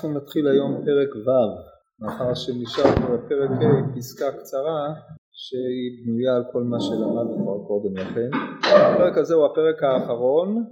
אנחנו 0.00 0.20
נתחיל 0.20 0.48
היום 0.48 0.82
פרק 0.84 1.16
ו', 1.26 1.30
מאחר 2.00 2.34
שנשארנו 2.34 3.18
בפרק 3.18 3.50
ה' 3.50 3.96
פסקה 3.96 4.32
קצרה 4.32 4.94
שהיא 5.32 5.90
בנויה 6.04 6.36
על 6.36 6.42
כל 6.52 6.62
מה 6.62 6.80
שלמדנו 6.80 7.34
כבר 7.42 7.58
קודם 7.68 7.96
לכן. 7.96 8.30
הפרק 8.62 9.18
הזה 9.18 9.34
הוא 9.34 9.46
הפרק 9.46 9.82
האחרון 9.82 10.64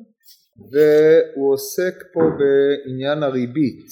והוא 0.70 1.52
עוסק 1.52 1.94
פה 2.12 2.20
בעניין 2.38 3.22
הריבית, 3.22 3.86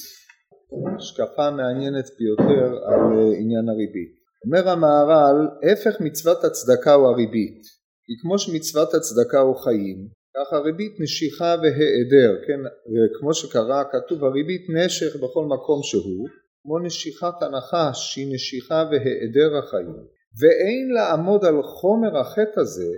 השקפה 0.96 1.50
מעניינת 1.50 2.08
ביותר 2.18 2.66
על 2.88 3.04
עניין 3.40 3.68
הריבית. 3.68 4.12
אומר 4.44 4.68
המהר"ל, 4.68 5.48
הפך 5.72 6.00
מצוות 6.00 6.44
הצדקה 6.44 6.94
הוא 6.94 7.06
הריבית, 7.06 7.62
כי 8.06 8.12
כמו 8.22 8.38
שמצוות 8.38 8.94
הצדקה 8.94 9.40
הוא 9.40 9.56
חיים, 9.56 10.08
ככה 10.36 10.58
ריבית 10.58 11.00
נשיכה 11.00 11.54
והיעדר, 11.62 12.32
כן, 12.46 12.60
וכמו 12.92 13.34
שקרא 13.34 13.82
כתוב 13.92 14.24
הריבית 14.24 14.66
נשך 14.76 15.16
בכל 15.16 15.44
מקום 15.54 15.82
שהוא, 15.82 16.28
כמו 16.62 16.78
נשיכת 16.78 17.36
הנחש 17.40 17.96
שהיא 18.14 18.34
נשיכה 18.34 18.88
והיעדר 18.90 19.58
החיים, 19.58 19.96
ואין 20.40 20.86
לעמוד 20.96 21.44
על 21.44 21.62
חומר 21.62 22.18
החטא 22.18 22.60
הזה 22.60 22.92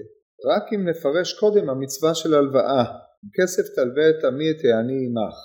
רק 0.50 0.72
אם 0.74 0.88
נפרש 0.88 1.32
קודם 1.40 1.70
המצווה 1.70 2.14
של 2.14 2.34
הלוואה, 2.34 2.84
כסף 3.36 3.74
תלווה 3.74 4.10
את 4.10 4.24
עמי 4.24 4.50
את 4.50 4.60
העני 4.64 4.98
עמך. 5.06 5.36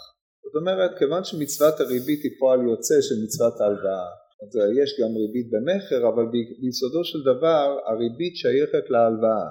זאת 0.43 0.55
אומרת, 0.61 0.91
כיוון 0.99 1.23
שמצוות 1.23 1.79
הריבית 1.79 2.23
היא 2.23 2.31
פועל 2.39 2.59
יוצא 2.69 2.95
של 3.01 3.15
מצוות 3.23 3.61
ההלוואה, 3.61 4.09
אז 4.41 4.51
יש 4.81 4.89
גם 4.99 5.11
ריבית 5.21 5.47
במכר, 5.53 6.01
אבל 6.09 6.25
ביסודו 6.31 7.03
של 7.03 7.21
דבר 7.31 7.65
הריבית 7.87 8.35
שייכת 8.35 8.85
להלוואה. 8.89 9.47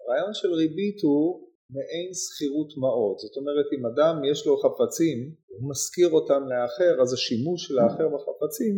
הרעיון 0.00 0.34
של 0.34 0.52
ריבית 0.52 0.98
הוא 1.02 1.49
מעין 1.74 2.10
שכירות 2.22 2.70
מעות, 2.82 3.16
זאת 3.24 3.34
אומרת 3.40 3.68
אם 3.74 3.82
אדם 3.90 4.14
יש 4.30 4.40
לו 4.46 4.52
חפצים, 4.64 5.18
הוא 5.52 5.70
משכיר 5.70 6.08
אותם 6.18 6.42
לאחר, 6.52 6.92
אז 7.02 7.12
השימוש 7.12 7.60
של 7.66 7.78
האחר 7.78 8.06
בחפצים 8.14 8.74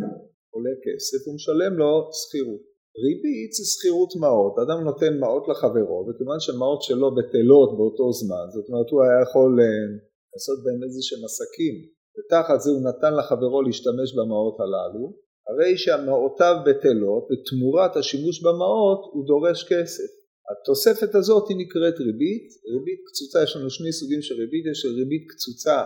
עולה 0.55 0.75
כסף, 0.85 1.21
הוא 1.27 1.35
משלם 1.35 1.73
לו 1.81 1.91
שכירות. 2.21 2.63
ריבית 3.05 3.53
זה 3.57 3.65
שכירות 3.73 4.13
מעות, 4.23 4.55
אדם 4.65 4.79
נותן 4.89 5.13
מעות 5.23 5.45
לחברו, 5.51 5.99
וכיוון 6.07 6.41
שמעות 6.47 6.83
שלו 6.83 7.09
בטלות 7.19 7.71
באותו 7.77 8.07
זמן, 8.21 8.47
זאת 8.55 8.67
אומרת 8.69 8.89
הוא 8.93 9.01
היה 9.05 9.19
יכול 9.27 9.51
אה, 9.63 9.87
לעשות 10.33 10.59
בהם 10.65 10.81
איזה 10.87 11.01
שהם 11.07 11.25
עסקים, 11.29 11.75
ותחת 12.17 12.59
זה 12.65 12.71
הוא 12.75 12.83
נתן 12.89 13.13
לחברו 13.19 13.59
להשתמש 13.67 14.09
במעות 14.19 14.57
הללו, 14.63 15.05
הרי 15.49 15.73
שהמעותיו 15.83 16.57
בטלות, 16.67 17.25
ותמורת 17.31 17.97
השימוש 17.97 18.37
במעות 18.47 19.01
הוא 19.13 19.27
דורש 19.27 19.61
כסף. 19.71 20.11
התוספת 20.53 21.15
הזאת 21.15 21.49
היא 21.49 21.57
נקראת 21.63 21.97
ריבית, 22.09 22.47
ריבית 22.75 23.01
קצוצה, 23.09 23.43
יש 23.43 23.57
לנו 23.57 23.71
שני 23.71 23.93
סוגים 23.93 24.23
של 24.23 24.35
ריבית, 24.35 24.65
יש 24.71 24.85
ריבית 24.99 25.25
קצוצה 25.33 25.85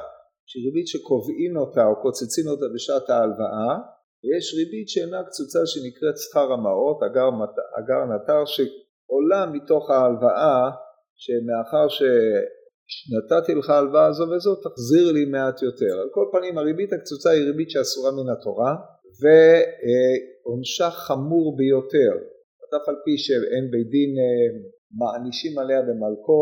שהיא 0.49 0.65
ריבית 0.67 0.89
שקובעים 0.89 1.57
אותה 1.57 1.85
או 1.87 2.03
קוצצים 2.03 2.47
אותה 2.49 2.67
בשעת 2.75 3.11
ההלוואה, 3.11 3.73
ויש 4.23 4.55
ריבית 4.59 4.89
שאינה 4.89 5.21
קצוצה 5.29 5.59
שנקראת 5.67 6.17
שכר 6.19 6.53
המעות, 6.53 6.99
אגר, 7.07 7.29
אגר 7.79 8.03
נטר, 8.13 8.43
שעולה 8.53 9.47
מתוך 9.55 9.91
ההלוואה 9.91 10.71
שמאחר 11.23 11.87
שנתתי 12.93 13.55
לך 13.55 13.71
הלוואה 13.71 14.13
זו 14.13 14.25
וזו 14.25 14.55
תחזיר 14.55 15.13
לי 15.13 15.25
מעט 15.25 15.63
יותר. 15.63 16.01
על 16.03 16.09
כל 16.13 16.27
פנים 16.33 16.59
הריבית 16.59 16.93
הקצוצה 16.93 17.31
היא 17.31 17.45
ריבית 17.45 17.71
שאסורה 17.71 18.11
מן 18.11 18.29
התורה 18.33 18.75
ועונשה 19.21 20.91
חמור 20.91 21.57
ביותר 21.57 22.13
אף 22.77 22.89
על 22.89 22.99
פי 23.05 23.15
שאין 23.25 23.65
בית 23.71 23.89
דין 23.95 24.13
אה, 24.23 24.49
מענישים 24.99 25.59
עליה 25.59 25.83
במלכו, 25.83 26.41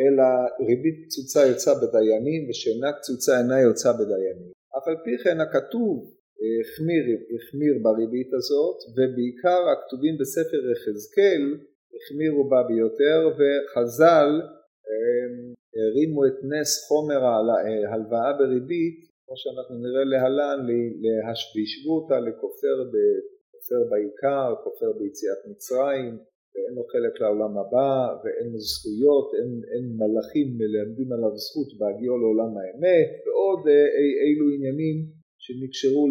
אלא 0.00 0.28
ריבית 0.68 0.98
קצוצה 1.06 1.40
יוצא 1.50 1.72
בדיינים 1.80 2.40
ושאינה 2.48 2.90
קצוצה 2.98 3.32
אינה 3.38 3.60
יוצא 3.60 3.90
בדיינים. 3.92 4.50
אף 4.76 4.84
על 4.88 4.96
פי 5.04 5.12
כן 5.24 5.38
הכתוב 5.40 5.94
אה, 6.40 6.56
החמיר, 6.62 7.04
החמיר 7.34 7.74
בריבית 7.84 8.30
הזאת 8.38 8.78
ובעיקר 8.94 9.60
הכתובים 9.72 10.14
בספר 10.20 10.60
יחזקאל 10.72 11.44
החמירו 11.96 12.42
בה 12.50 12.60
ביותר 12.68 13.20
וחז"ל 13.38 14.30
אה, 14.88 15.28
הרימו 15.78 16.20
את 16.26 16.38
נס 16.50 16.70
חומר 16.88 17.20
ההלוואה 17.24 18.32
בריבית 18.38 18.98
כמו 19.26 19.36
שאנחנו 19.42 19.74
נראה 19.84 20.04
להלן 20.12 20.58
להשוו 21.02 21.92
אותה 21.98 22.20
לכופר 22.20 22.76
כופר 23.66 23.82
בעיקר, 23.90 24.48
כופר 24.64 24.90
ביציאת 24.98 25.40
מצרים, 25.50 26.12
ואין 26.52 26.72
לו 26.76 26.84
חלק 26.92 27.14
לעולם 27.20 27.58
הבא, 27.58 27.94
ואין 28.20 28.48
לו 28.52 28.60
זכויות, 28.72 29.28
אין, 29.38 29.52
אין 29.72 29.84
מלאכים 30.00 30.48
מלמדים 30.60 31.08
עליו 31.12 31.32
זכות 31.44 31.70
בהגיעו 31.78 32.16
לעולם 32.22 32.52
האמת, 32.58 33.10
ועוד 33.24 33.62
אה, 33.68 33.86
אי, 33.96 34.08
אילו 34.26 34.46
עניינים 34.54 34.96
שנקשרו 35.44 36.04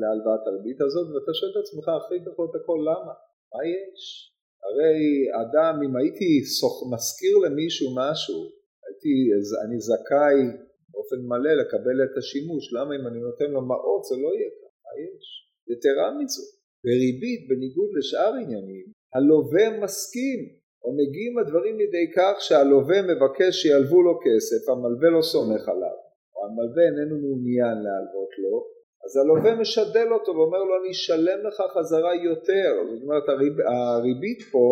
להלוואת 0.00 0.42
הריבית 0.46 0.80
הזאת, 0.84 1.06
ואתה 1.12 1.32
שואל 1.38 1.50
את 1.52 1.58
עצמך 1.62 1.86
אחרי 2.00 2.18
ככל 2.26 2.46
את 2.50 2.56
הכל 2.60 2.78
למה? 2.88 3.14
מה 3.52 3.60
יש? 3.74 4.00
הרי 4.66 4.96
אדם, 5.42 5.74
אם 5.86 5.94
הייתי 5.96 6.30
סוח, 6.56 6.76
מזכיר 6.92 7.34
למישהו 7.44 7.88
משהו, 8.02 8.38
הייתי, 8.86 9.12
אני 9.64 9.78
זכאי 9.88 10.38
באופן 10.92 11.20
מלא 11.30 11.52
לקבל 11.60 11.96
את 12.04 12.14
השימוש, 12.18 12.64
למה 12.76 12.90
אם 12.96 13.04
אני 13.08 13.20
נותן 13.28 13.50
לו 13.54 13.60
מעות 13.70 14.02
זה 14.08 14.16
לא 14.22 14.30
יהיה 14.34 14.50
ככה, 14.58 14.76
מה 14.84 14.92
יש? 15.04 15.24
יתרה 15.72 16.08
מזו, 16.18 16.46
בריבית 16.84 17.40
בניגוד 17.48 17.90
לשאר 17.98 18.32
עניינים. 18.42 18.86
הלווה 19.14 19.66
מסכים 19.84 20.40
או 20.84 20.88
מגיעים 21.00 21.34
הדברים 21.38 21.74
לידי 21.80 22.06
כך 22.16 22.34
שהלווה 22.46 22.98
מבקש 23.10 23.52
שילוו 23.62 24.02
לו 24.02 24.14
כסף 24.24 24.62
המלווה 24.70 25.08
לא 25.16 25.22
סומך 25.32 25.62
עליו. 25.72 25.96
או 26.34 26.38
המלווה 26.46 26.82
איננו 26.88 27.16
מעוניין 27.22 27.76
להלוות 27.84 28.32
לו 28.42 28.56
אז 29.04 29.12
הלווה 29.16 29.52
משדל 29.62 30.08
אותו 30.12 30.30
ואומר 30.34 30.62
לו 30.68 30.72
אני 30.80 30.90
אשלם 30.90 31.40
לך 31.46 31.58
חזרה 31.74 32.14
יותר. 32.28 32.70
זאת 32.94 33.02
אומרת 33.02 33.28
הריב, 33.28 33.54
הריבית 33.60 34.40
פה 34.52 34.68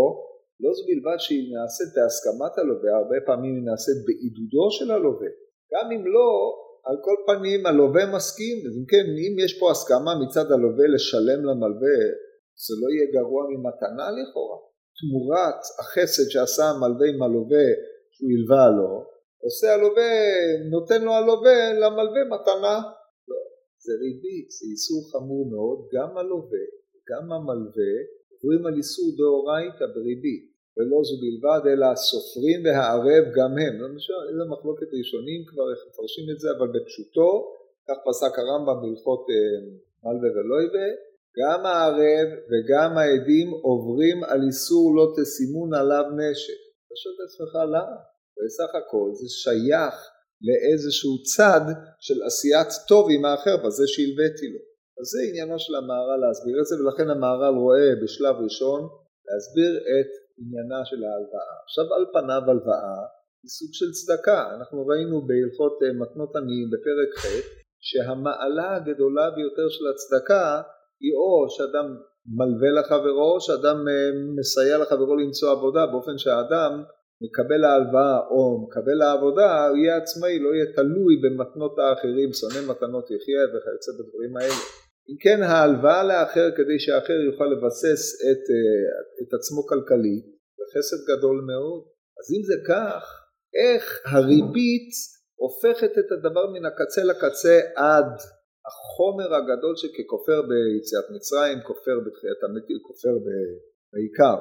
לא 0.62 0.70
זו 0.76 0.82
בלבד 0.88 1.18
שהיא 1.24 1.44
נעשית 1.54 1.90
בהסכמת 1.96 2.54
הלווה 2.58 2.90
הרבה 3.00 3.18
פעמים 3.26 3.54
היא 3.54 3.66
נעשית 3.70 3.98
בעידודו 4.06 4.66
של 4.76 4.90
הלווה. 4.90 5.30
גם 5.72 5.86
אם 5.94 6.02
לא 6.16 6.28
על 6.86 6.96
כל 7.04 7.16
פנים 7.26 7.66
הלווה 7.66 8.04
מסכים, 8.14 8.56
אז 8.66 8.72
אם 8.78 8.86
כן 8.92 9.06
אם 9.24 9.34
יש 9.44 9.58
פה 9.60 9.70
הסכמה 9.70 10.12
מצד 10.22 10.52
הלווה 10.52 10.86
לשלם 10.94 11.40
למלווה 11.48 12.00
זה 12.64 12.74
לא 12.80 12.86
יהיה 12.92 13.06
גרוע 13.16 13.42
ממתנה 13.50 14.06
לכאורה, 14.16 14.58
תמורת 14.98 15.60
החסד 15.80 16.30
שעשה 16.32 16.64
המלווה 16.70 17.06
עם 17.08 17.22
הלווה 17.22 17.66
שהוא 18.12 18.30
הלווה 18.34 18.70
לו, 18.76 19.04
עושה 19.44 19.74
הלווה, 19.74 20.12
נותן 20.70 21.02
לו 21.02 21.12
הלווה 21.12 21.72
למלווה 21.72 22.22
מתנה, 22.34 22.76
לא, 23.28 23.40
זה 23.84 23.92
ריבית, 24.02 24.50
זה 24.50 24.66
איסור 24.72 25.00
חמור 25.12 25.50
מאוד, 25.50 25.78
גם 25.94 26.16
הלווה 26.18 26.64
גם 27.10 27.32
המלווה 27.32 27.92
עוברים 28.30 28.66
על 28.66 28.74
איסור 28.76 29.08
דאורייתא 29.18 29.86
בריבית 29.94 30.49
ולא 30.80 30.98
זו 31.08 31.16
בלבד 31.22 31.62
אלא 31.72 31.86
הסופרים 31.92 32.60
והערב 32.64 33.24
גם 33.38 33.52
הם, 33.62 33.74
לא 33.82 33.88
משנה 33.96 34.16
איזה 34.30 34.44
מחלוקת 34.54 34.90
ראשונים 34.98 35.40
כבר 35.50 35.66
איך 35.72 35.80
מפרשים 35.88 36.26
את 36.32 36.38
זה 36.42 36.48
אבל 36.56 36.68
בפשוטו 36.74 37.28
כך 37.88 37.98
פסק 38.06 38.32
הרמב"ם 38.38 38.78
בהלכות 38.82 39.22
אה, 39.30 39.58
מלווה 40.04 40.30
ולויבה 40.34 40.88
גם 41.38 41.60
הערב 41.66 42.28
וגם 42.50 42.90
העדים 42.98 43.48
עוברים 43.50 44.24
על 44.24 44.40
איסור 44.46 44.86
לא 44.96 45.06
תסימון 45.16 45.74
עליו 45.74 46.04
נשק. 46.18 46.60
אתה 46.86 46.94
שואל 47.00 47.14
את 47.16 47.22
עצמך 47.26 47.52
למה? 47.74 47.98
בסך 48.38 48.70
הכל 48.80 49.08
זה 49.18 49.28
שייך 49.28 49.96
לאיזשהו 50.48 51.22
צד 51.22 51.66
של 52.00 52.22
עשיית 52.22 52.70
טוב 52.88 53.04
עם 53.14 53.24
האחר 53.24 53.56
בזה 53.64 53.84
שהלוויתי 53.86 54.46
לו. 54.52 54.60
אז 54.98 55.06
זה 55.12 55.18
עניינו 55.28 55.58
של 55.58 55.74
המהר"ל 55.74 56.20
להסביר 56.24 56.56
את 56.60 56.66
זה 56.66 56.74
ולכן 56.78 57.08
המהר"ל 57.10 57.54
רואה 57.64 57.90
בשלב 58.02 58.36
ראשון 58.44 58.80
להסביר 59.26 59.72
את 59.94 60.10
עניינה 60.40 60.80
של 60.84 61.00
ההלוואה. 61.04 61.54
עכשיו 61.64 61.86
על 61.94 62.04
פניו 62.12 62.42
הלוואה 62.50 62.96
היא 63.42 63.50
סוג 63.58 63.70
של 63.72 63.90
צדקה, 63.98 64.40
אנחנו 64.56 64.86
ראינו 64.86 65.16
בהלכות 65.28 65.74
אה, 65.82 65.92
מתנות 66.02 66.36
עניים 66.36 66.68
בפרק 66.72 67.10
ח' 67.20 67.24
שהמעלה 67.86 68.76
הגדולה 68.76 69.30
ביותר 69.36 69.68
של 69.74 69.84
הצדקה 69.92 70.62
היא 71.02 71.14
או 71.20 71.50
שאדם 71.54 71.86
מלווה 72.38 72.70
לחברו 72.78 73.34
או 73.34 73.40
שאדם 73.40 73.78
אה, 73.88 74.10
מסייע 74.38 74.78
לחברו 74.78 75.16
למצוא 75.16 75.50
עבודה 75.50 75.86
באופן 75.86 76.18
שהאדם 76.18 76.72
מקבל 77.24 77.64
ההלוואה 77.64 78.18
או 78.30 78.42
מקבל 78.64 79.02
העבודה 79.02 79.50
יהיה 79.76 79.96
עצמאי 79.96 80.38
לא 80.38 80.50
יהיה 80.54 80.66
תלוי 80.76 81.14
במתנות 81.22 81.74
האחרים 81.78 82.32
שונא 82.32 82.60
מתנות 82.70 83.04
יחיה 83.10 83.42
וכיוצא 83.48 83.92
בדברים 83.98 84.36
האלה 84.36 84.60
אם 85.10 85.16
כן 85.24 85.42
ההלוואה 85.42 86.02
לאחר 86.04 86.50
כדי 86.56 86.78
שהאחר 86.78 87.18
יוכל 87.28 87.44
לבסס 87.44 88.02
את, 88.30 88.44
אה, 88.54 88.88
את 89.22 89.30
עצמו 89.34 89.66
כלכלית 89.70 90.24
זה 90.56 90.64
חסד 90.72 91.00
גדול 91.10 91.38
מאוד 91.50 91.82
אז 92.18 92.26
אם 92.36 92.42
זה 92.50 92.56
כך 92.68 93.02
איך 93.62 93.84
הריבית 94.12 94.90
הופכת 95.44 95.92
את 96.00 96.08
הדבר 96.12 96.46
מן 96.52 96.64
הקצה 96.66 97.02
לקצה 97.04 97.56
עד 97.76 98.10
החומר 98.68 99.34
הגדול 99.34 99.74
שככופר 99.76 100.38
ביציאת 100.48 101.06
מצרים, 101.14 101.58
כופר 101.68 101.96
בתחיית 102.06 102.40
המתים, 102.44 102.78
כופר 102.88 103.14
בעיקר. 103.92 104.38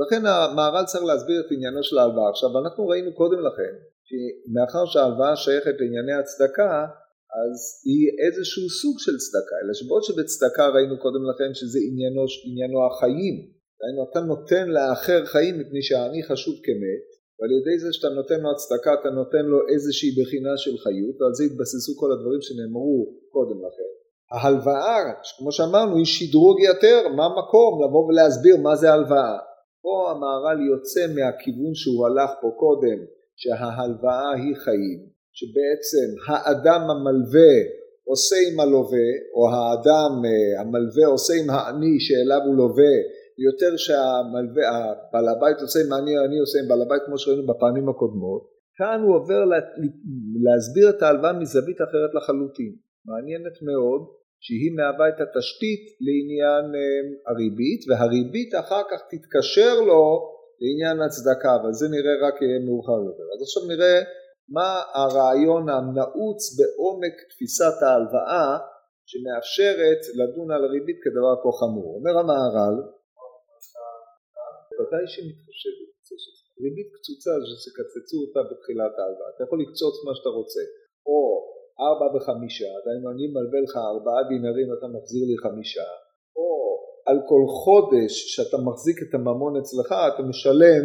לכן 0.00 0.22
המהר"ל 0.26 0.84
צריך 0.84 1.04
להסביר 1.04 1.40
את 1.40 1.50
עניינו 1.52 1.82
של 1.82 1.98
ההלוואה. 1.98 2.30
עכשיו 2.30 2.50
אנחנו 2.62 2.88
ראינו 2.88 3.14
קודם 3.14 3.40
לכן 3.48 3.74
שמאחר 4.08 4.84
שההלוואה 4.86 5.36
שייכת 5.36 5.76
לענייני 5.80 6.16
הצדקה 6.20 6.86
אז 7.42 7.56
היא 7.88 8.04
איזשהו 8.22 8.64
סוג 8.80 8.96
של 9.04 9.16
צדקה, 9.24 9.56
אלא 9.62 9.72
שבעוד 9.78 10.02
שבצדקה 10.08 10.64
ראינו 10.74 10.96
קודם 11.04 11.22
לכן 11.30 11.50
שזה 11.58 11.78
עניינו, 11.88 12.22
עניינו 12.48 12.78
החיים, 12.86 13.36
דהיינו 13.78 14.02
אתה 14.10 14.20
נותן 14.32 14.66
לאחר 14.76 15.20
חיים 15.32 15.54
מפני 15.60 15.82
שהעני 15.82 16.22
חשוב 16.28 16.54
כמת, 16.66 17.04
ועל 17.38 17.52
ידי 17.58 17.76
זה 17.82 17.88
שאתה 17.92 18.10
נותן 18.18 18.38
לו 18.42 18.48
הצדקה 18.52 18.90
אתה 19.00 19.10
נותן 19.20 19.44
לו 19.52 19.58
איזושהי 19.72 20.10
בחינה 20.18 20.54
של 20.62 20.74
חיות, 20.84 21.16
ועל 21.18 21.34
זה 21.38 21.44
התבססו 21.44 21.92
כל 22.00 22.10
הדברים 22.12 22.40
שנאמרו 22.46 22.98
קודם 23.34 23.58
לכן. 23.66 23.90
ההלוואה, 24.32 24.98
כמו 25.38 25.52
שאמרנו, 25.52 25.96
היא 25.96 26.04
שדרוג 26.04 26.60
יותר, 26.60 27.08
מה 27.18 27.26
מקום 27.38 27.72
לבוא 27.82 28.04
ולהסביר 28.06 28.56
מה 28.56 28.76
זה 28.76 28.92
הלוואה. 28.92 29.38
פה 29.82 30.10
המהר"ל 30.10 30.60
יוצא 30.70 31.02
מהכיוון 31.14 31.74
שהוא 31.74 32.06
הלך 32.06 32.30
פה 32.40 32.48
קודם, 32.62 32.98
שההלוואה 33.36 34.30
היא 34.42 34.56
חיים, 34.64 35.00
שבעצם 35.38 36.08
האדם 36.26 36.82
המלווה 36.90 37.54
עושה 38.10 38.36
עם 38.46 38.60
הלווה, 38.60 39.08
או 39.36 39.42
האדם 39.54 40.12
אה, 40.28 40.60
המלווה 40.60 41.06
עושה 41.14 41.34
עם 41.40 41.48
העני 41.50 41.94
שאליו 42.06 42.42
הוא 42.46 42.56
לווה, 42.62 42.94
יותר 43.46 43.72
שהבעל 43.84 45.28
הבית 45.28 45.58
עושה 45.64 45.78
עם 45.84 45.92
העני, 45.92 46.12
העני 46.16 46.38
עושה 46.44 46.56
עם 46.60 46.68
בעל 46.68 46.82
הבית 46.82 47.02
כמו 47.06 47.18
שראינו 47.18 47.46
בפעמים 47.50 47.88
הקודמות, 47.88 48.42
כאן 48.78 48.98
הוא 49.04 49.12
עובר 49.18 49.42
לה, 49.50 49.58
להסביר 50.44 50.86
את 50.90 51.02
ההלוואה 51.02 51.32
מזווית 51.32 51.80
אחרת 51.86 52.12
לחלוטין, 52.16 52.72
מעניינת 53.08 53.56
מאוד, 53.68 54.02
שהיא 54.44 54.72
מהווה 54.76 55.08
את 55.12 55.18
התשתית 55.24 55.82
לעניין 56.04 56.66
אה, 56.78 57.02
הריבית, 57.28 57.80
והריבית 57.88 58.52
אחר 58.62 58.82
כך 58.90 59.00
תתקשר 59.10 59.74
לו 59.88 60.04
לעניין 60.60 60.96
הצדקה, 61.06 61.50
אבל 61.58 61.72
זה 61.80 61.86
נראה 61.94 62.14
רק 62.26 62.36
מאוחר 62.66 63.00
יותר. 63.08 63.26
אז 63.34 63.38
עכשיו 63.46 63.62
נראה 63.72 63.96
מה 64.56 64.70
הרעיון 65.00 65.64
הנעוץ 65.68 66.40
בעומק 66.56 67.16
תפיסת 67.30 67.76
ההלוואה 67.82 68.48
שמאפשרת 69.08 70.02
לדון 70.18 70.48
על 70.54 70.62
הריבית 70.64 70.98
כדבר 71.04 71.34
כה 71.42 71.52
חמור. 71.60 71.88
אומר 71.98 72.14
המהר"ל, 72.20 72.76
ודאי 74.78 75.06
שמתחשבת, 75.12 75.88
ריבית 76.62 76.90
קצוצה 76.96 77.32
זה 77.48 77.56
שקצצו 77.64 78.16
אותה 78.24 78.40
בתחילת 78.48 78.94
ההלוואה, 78.98 79.28
אתה 79.34 79.42
יכול 79.44 79.58
לקצוץ 79.62 79.94
מה 80.06 80.12
שאתה 80.16 80.30
רוצה, 80.38 80.62
או 81.08 81.18
ארבע 81.86 82.06
וחמישה, 82.14 82.70
דהיינו 82.84 83.06
אני 83.12 83.24
מלווה 83.34 83.60
לך 83.66 83.74
ארבעה 83.92 84.20
דינרים 84.30 84.66
ואתה 84.70 84.88
מחזיר 84.94 85.24
לי 85.30 85.36
חמישה, 85.44 85.88
או 86.38 86.48
על 87.08 87.18
כל 87.30 87.44
חודש 87.62 88.12
שאתה 88.34 88.58
מחזיק 88.68 88.98
את 89.04 89.12
הממון 89.14 89.52
אצלך 89.60 89.88
אתה 90.08 90.22
משלם 90.30 90.84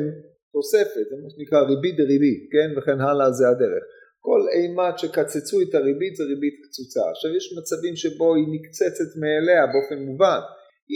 תוספת, 0.54 1.06
זה 1.10 1.16
מה 1.24 1.30
שנקרא 1.34 1.60
ריבית 1.72 1.96
דריבית, 2.02 2.42
כן, 2.54 2.70
וכן 2.76 3.00
הלאה 3.02 3.32
זה 3.32 3.46
הדרך. 3.50 3.84
כל 4.28 4.42
אימת 4.56 5.00
שקצצו 5.00 5.62
את 5.62 5.76
הריבית 5.76 6.16
זה 6.16 6.24
ריבית 6.24 6.56
קצוצה. 6.64 7.02
עכשיו 7.12 7.30
יש 7.38 7.46
מצבים 7.58 7.96
שבו 7.96 8.36
היא 8.36 8.50
נקצצת 8.56 9.10
מאליה 9.22 9.64
באופן 9.72 10.00
מובן. 10.10 10.42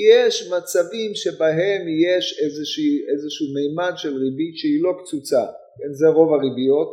יש 0.10 0.36
מצבים 0.54 1.12
שבהם 1.22 1.82
יש 2.08 2.26
איזושהי, 2.44 2.94
איזשהו 3.12 3.46
מימד 3.56 3.94
של 4.02 4.14
ריבית 4.24 4.56
שהיא 4.60 4.84
לא 4.86 4.92
קצוצה. 5.00 5.44
כן, 5.78 5.92
זה 6.00 6.08
רוב 6.08 6.30
הריביות, 6.34 6.92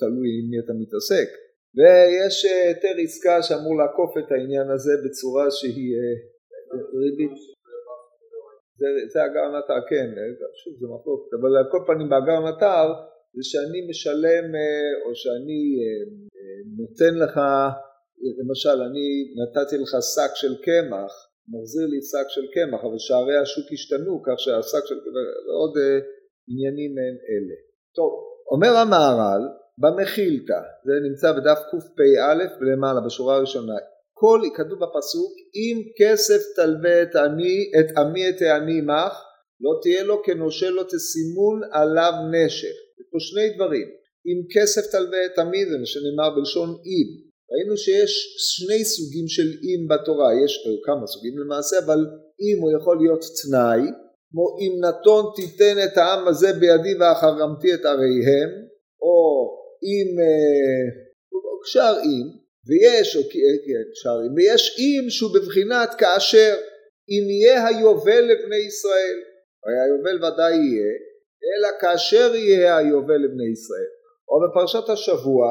תלוי 0.00 0.28
עם 0.38 0.46
מי 0.50 0.58
אתה 0.64 0.72
מתעסק. 0.82 1.28
ויש 1.76 2.36
אה, 2.44 2.68
היתר 2.68 2.94
עסקה 3.04 3.42
שאמור 3.42 3.74
לעקוף 3.80 4.12
את 4.20 4.32
העניין 4.32 4.68
הזה 4.74 4.92
בצורה 5.04 5.46
שהיא 5.50 5.90
אה, 5.98 6.14
ריבית 7.02 7.53
זה, 8.78 8.86
זה 9.12 9.24
אגר 9.26 9.46
נטר, 9.56 9.80
כן, 9.90 10.08
שוב 10.60 10.74
זה 10.80 10.86
מחלוקת, 10.94 11.30
אבל 11.40 11.56
על 11.56 11.66
כל 11.72 11.82
פנים 11.86 12.08
באגר 12.08 12.38
נטר 12.48 12.86
זה 13.36 13.42
שאני 13.50 13.80
משלם 13.90 14.46
אה, 14.54 14.92
או 15.04 15.14
שאני 15.14 15.62
אה, 15.82 16.02
אה, 16.36 16.58
נותן 16.80 17.14
לך, 17.22 17.34
למשל 18.40 18.76
אני 18.88 19.06
נתתי 19.40 19.76
לך 19.82 19.92
שק 20.14 20.32
של 20.34 20.54
קמח, 20.66 21.12
מחזיר 21.48 21.86
לי 21.86 22.00
שק 22.02 22.28
של 22.28 22.46
קמח, 22.54 22.80
אבל 22.84 22.98
שערי 22.98 23.36
השוק 23.36 23.66
השתנו 23.72 24.22
כך 24.26 24.36
שהשק 24.44 24.84
של 24.86 24.98
עוד 25.60 25.74
עניינים 26.50 26.94
מעין 26.94 27.16
אלה. 27.30 27.56
טוב, 27.96 28.10
אומר 28.52 28.72
המהר"ל 28.76 29.42
במחילתא, 29.78 30.60
זה 30.86 30.92
נמצא 31.08 31.32
בדף 31.32 31.60
קפ"א 31.70 32.34
למעלה 32.60 33.00
בשורה 33.06 33.36
הראשונה, 33.36 33.74
כל, 34.24 34.40
כתוב 34.54 34.78
בפסוק, 34.84 35.32
אם 35.60 35.76
כסף 35.98 36.40
תלווה 36.56 37.02
את 37.02 37.16
עמי, 37.16 37.56
את 37.78 37.98
עמי 37.98 38.28
את 38.28 38.42
העני 38.42 38.78
עמך, 38.78 39.14
לא 39.64 39.72
תהיה 39.82 40.02
לו 40.02 40.22
כנושה 40.24 40.70
לא 40.70 40.82
תסימון 40.82 41.60
עליו 41.72 42.12
נשך. 42.32 42.76
יש 42.98 43.06
פה 43.12 43.18
שני 43.28 43.46
דברים. 43.56 43.88
אם 44.28 44.38
כסף 44.54 44.84
תלווה 44.92 45.26
את 45.26 45.38
עמי, 45.38 45.66
זה 45.66 45.78
מה 45.78 45.86
שנאמר 45.86 46.36
בלשון 46.36 46.68
אם. 46.68 47.08
ראינו 47.52 47.76
שיש 47.76 48.12
שני 48.38 48.84
סוגים 48.84 49.28
של 49.28 49.48
אם 49.66 49.80
בתורה, 49.90 50.28
יש 50.44 50.52
כמה 50.84 51.06
סוגים 51.06 51.38
למעשה, 51.38 51.76
אבל 51.84 52.00
אם 52.44 52.56
הוא 52.62 52.70
יכול 52.78 52.96
להיות 53.02 53.24
תנאי, 53.42 53.82
כמו 54.30 54.46
אם 54.62 54.72
נתון 54.84 55.24
תיתן 55.36 55.76
את 55.84 55.98
העם 55.98 56.28
הזה 56.28 56.52
בידי 56.52 56.94
ואחרמתי 57.00 57.74
את 57.74 57.84
עריהם, 57.84 58.50
או 59.04 59.16
אם, 59.90 60.08
אה, 60.20 60.86
אם, 62.04 62.43
ויש, 62.66 63.16
או 63.16 63.22
כן, 63.22 63.86
שרים, 63.94 64.32
ויש 64.36 64.76
אם 64.78 65.10
שהוא 65.10 65.30
בבחינת 65.34 65.94
כאשר 65.98 66.54
אם 67.10 67.30
יהיה 67.30 67.66
היובל 67.66 68.20
לבני 68.20 68.62
ישראל, 68.66 69.18
הרי 69.64 69.80
היובל 69.84 70.16
ודאי 70.24 70.54
יהיה, 70.54 70.92
אלא 71.50 71.68
כאשר 71.80 72.34
יהיה 72.34 72.76
היובל 72.76 73.16
לבני 73.24 73.52
ישראל. 73.52 73.90
או 74.28 74.36
בפרשת 74.44 74.88
השבוע, 74.88 75.46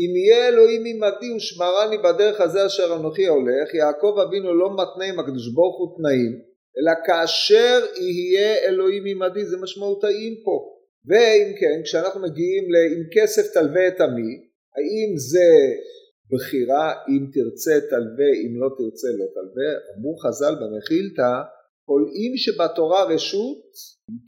אם 0.00 0.16
יהיה 0.16 0.48
אלוהים 0.48 0.84
עמדי 0.86 1.32
ושמרני 1.36 1.98
בדרך 1.98 2.40
הזה 2.40 2.66
אשר 2.66 2.96
אנוכי 2.96 3.26
הולך, 3.26 3.74
יעקב 3.74 4.14
אבינו 4.26 4.54
לא 4.54 4.70
מתנה 4.72 5.04
עם 5.04 5.18
הקדוש 5.18 5.54
ברוך 5.54 5.78
הוא 5.78 5.96
תנאים, 5.98 6.32
אלא 6.78 6.92
כאשר 7.06 7.86
יהיה 7.96 8.54
אלוהים 8.66 9.04
עמדי, 9.06 9.44
זה 9.44 9.56
משמעות 9.56 10.04
האם 10.04 10.34
פה. 10.44 10.74
ואם 11.08 11.52
כן, 11.60 11.82
כשאנחנו 11.84 12.20
מגיעים 12.20 12.64
ל"אם 12.72 13.02
כסף 13.14 13.52
תלווה 13.52 13.88
את 13.88 14.00
עמי", 14.00 14.32
האם 14.76 15.16
זה 15.16 15.48
בחירה 16.32 16.92
אם 17.08 17.26
תרצה 17.32 17.74
תלווה 17.90 18.30
אם 18.44 18.60
לא 18.60 18.68
תרצה 18.78 19.08
לא 19.18 19.26
תלווה 19.34 19.70
אמרו 19.98 20.16
חז"ל 20.16 20.54
במחילתא 20.60 21.32
כל 21.86 22.02
אם 22.20 22.32
שבתורה 22.36 23.04
רשות 23.04 23.64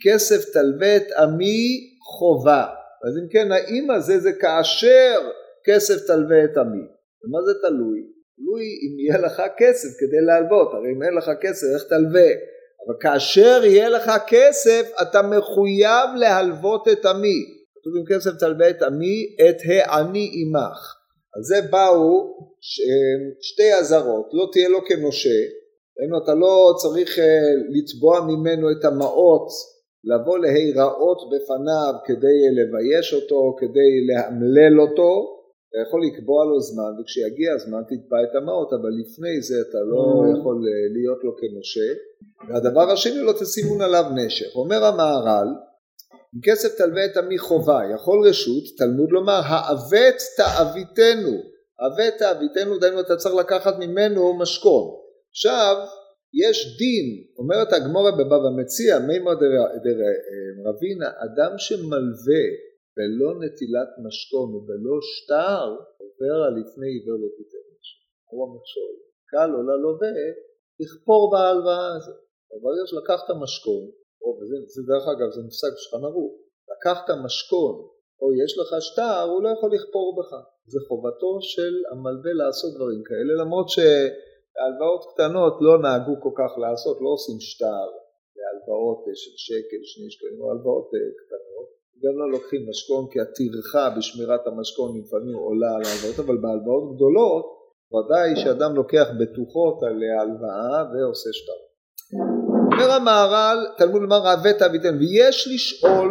כסף 0.05 0.53
תלווה 0.53 0.97
את 0.97 1.13
עמי 1.19 1.91
חובה 2.19 2.67
אז 3.05 3.19
אם 3.19 3.29
כן 3.31 3.53
האם 3.53 3.91
הזה 3.91 4.19
זה 4.19 4.33
כאשר 4.33 5.21
כסף 5.67 6.07
תלווה 6.07 6.45
את 6.45 6.57
עמי? 6.57 6.85
ומה 7.25 7.39
זה 7.47 7.53
תלוי? 7.63 8.01
תלוי 8.37 8.65
אם 8.65 8.99
יהיה 8.99 9.19
לך 9.19 9.43
כסף 9.57 9.89
כדי 10.01 10.21
להלוות 10.27 10.75
הרי 10.75 10.93
אם 10.97 11.03
אין 11.03 11.15
לך 11.15 11.31
כסף 11.41 11.67
איך 11.75 11.83
תלווה? 11.89 12.31
אבל 12.87 12.95
כאשר 13.01 13.61
יהיה 13.65 13.89
לך 13.89 14.11
כסף 14.27 14.91
אתה 15.03 15.23
מחויב 15.23 16.09
להלוות 16.17 16.89
את 16.89 17.07
עמי. 17.07 17.45
כתוב 17.79 17.93
אם 17.97 18.17
כסף 18.17 18.31
תלווה 18.39 18.71
את 18.71 18.83
עמי 18.83 19.37
את 19.49 19.57
העני 19.67 20.31
עמך 20.33 21.00
על 21.37 21.43
זה 21.43 21.69
באו 21.71 22.37
שתי 23.41 23.75
אזהרות, 23.81 24.29
לא 24.33 24.49
תהיה 24.53 24.69
לו 24.69 24.79
כנושה, 24.89 25.41
אתה 26.25 26.35
לא 26.35 26.75
צריך 26.83 27.19
אה, 27.19 27.25
לתבוע 27.75 28.21
ממנו 28.21 28.71
את 28.71 28.85
המעות, 28.85 29.49
לבוא 30.05 30.39
להיראות 30.39 31.19
בפניו 31.33 31.95
כדי 32.05 32.39
לבייש 32.59 33.15
אותו, 33.15 33.57
כדי 33.59 33.91
לאמלל 34.09 34.81
אותו, 34.81 35.41
אתה 35.71 35.79
יכול 35.89 36.01
לקבוע 36.07 36.45
לו 36.45 36.61
זמן 36.61 36.93
וכשיגיע 37.01 37.55
הזמן 37.55 37.83
תתבע 37.91 38.23
את 38.23 38.35
המעות 38.35 38.73
אבל 38.73 38.93
לפני 39.01 39.43
זה 39.43 39.55
אתה 39.69 39.79
לא 39.93 40.03
mm. 40.03 40.39
יכול 40.39 40.57
אה, 40.69 40.93
להיות 40.97 41.25
לו 41.25 41.33
כנושה 41.41 41.89
והדבר 42.49 42.91
השני 42.91 43.21
לא 43.21 43.33
תשימון 43.33 43.81
עליו 43.81 44.05
נשך 44.15 44.57
אומר 44.57 44.85
המהר"ל 44.85 45.49
אם 46.35 46.41
כסף 46.45 46.79
תלווה 46.79 47.05
את 47.05 47.17
עמי 47.17 47.39
חובה, 47.39 47.81
יכול 47.95 48.29
רשות, 48.29 48.65
תלמוד 48.79 49.11
לומר, 49.11 49.41
העוות 49.45 50.19
תעביתנו. 50.37 51.35
עוות 51.85 52.15
תעביתנו, 52.19 52.79
דהיינו 52.79 53.01
אתה 53.01 53.17
צריך 53.17 53.35
לקחת 53.35 53.75
ממנו 53.79 54.39
משכון. 54.39 54.85
עכשיו, 55.31 55.77
יש 56.43 56.79
דין, 56.79 57.07
אומרת 57.39 57.73
הגמורה 57.73 58.13
בבבא 58.19 58.51
מציע, 58.61 58.99
מימא 58.99 59.33
דרבינה, 60.65 61.09
אדם 61.27 61.53
שמלווה 61.59 62.45
בלא 62.97 63.31
נטילת 63.41 63.91
משכון 64.05 64.49
ובלא 64.55 64.97
שטר, 65.11 65.65
עובר 66.01 66.37
על 66.47 66.55
לפני 66.61 66.89
עיוור 66.95 67.17
לא 67.23 67.29
תיתן 67.37 67.65
משכון. 67.75 68.11
הוא 68.31 68.41
המכשול. 68.47 68.93
קל 69.31 69.47
לו 69.47 69.61
ללווה 69.69 70.09
לכפור 70.81 71.31
בהלוואה 71.33 71.97
הזאת. 71.97 72.21
אבל 72.55 72.73
יש 72.85 72.91
לקחת 72.99 73.29
משכון, 73.43 73.85
וזה, 74.41 74.57
זה 74.75 74.83
דרך 74.91 75.05
אגב 75.15 75.29
זה 75.37 75.41
מושג 75.49 75.73
שולחן 75.81 76.05
ערוך, 76.09 76.33
לקחת 76.73 77.07
משכון 77.25 77.77
או 78.21 78.27
יש 78.43 78.53
לך 78.61 78.71
שטר 78.87 79.23
הוא 79.31 79.43
לא 79.45 79.49
יכול 79.55 79.71
לכפור 79.77 80.09
בך, 80.19 80.33
זה 80.73 80.79
חובתו 80.89 81.33
של 81.53 81.75
המלווה 81.91 82.33
לעשות 82.43 82.71
דברים 82.77 83.03
כאלה 83.09 83.33
למרות 83.43 83.69
שהלוואות 83.75 85.03
קטנות 85.11 85.55
לא 85.67 85.75
נהגו 85.85 86.15
כל 86.25 86.35
כך 86.41 86.53
לעשות, 86.65 86.97
לא 87.05 87.11
עושים 87.17 87.39
שטר 87.49 87.87
להלוואות 88.39 89.01
של 89.23 89.35
שקל, 89.47 89.81
שני 89.93 90.09
שקלים 90.13 90.39
או 90.43 90.47
הלוואות 90.51 90.89
אה, 90.95 91.11
קטנות, 91.21 91.69
גם 92.03 92.15
לא 92.21 92.27
לוקחים 92.35 92.63
משכון 92.71 93.05
כי 93.11 93.19
הטרחה 93.25 93.85
בשמירת 93.97 94.43
המשכון 94.47 94.91
לפעמים 95.01 95.37
עולה 95.49 95.73
על 95.77 95.83
ההלוואות, 95.87 96.19
אבל 96.25 96.37
בהלוואות 96.43 96.85
גדולות 96.95 97.45
ודאי 97.93 98.29
שאדם 98.41 98.73
לוקח 98.81 99.07
בטוחות 99.19 99.77
על 99.87 99.99
ההלוואה 100.03 100.79
ועושה 100.91 101.31
שטר. 101.39 101.61
אומר 102.73 102.91
המהר"ל, 102.91 103.59
תלמוד 103.79 104.03
לומר 104.03 104.19
רעבית 104.19 104.63
אביתן, 104.63 104.99
ויש 104.99 105.49
לשאול 105.55 106.11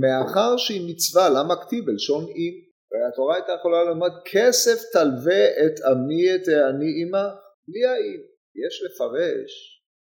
מאחר 0.00 0.56
שהיא 0.56 0.90
מצווה, 0.90 1.28
למה 1.28 1.56
כתיב 1.56 1.86
בלשון 1.86 2.24
אי? 2.24 2.50
והתורה 2.90 3.34
הייתה 3.34 3.52
יכולה 3.58 3.84
לומר 3.84 4.06
כסף 4.24 4.78
תלווה 4.92 5.44
את 5.46 5.80
עמי 5.80 6.34
את 6.34 6.48
העני 6.48 7.02
עמה, 7.02 7.26
בלי 7.68 7.84
האם. 7.86 8.20
יש 8.66 8.82
לפרש, 8.84 9.52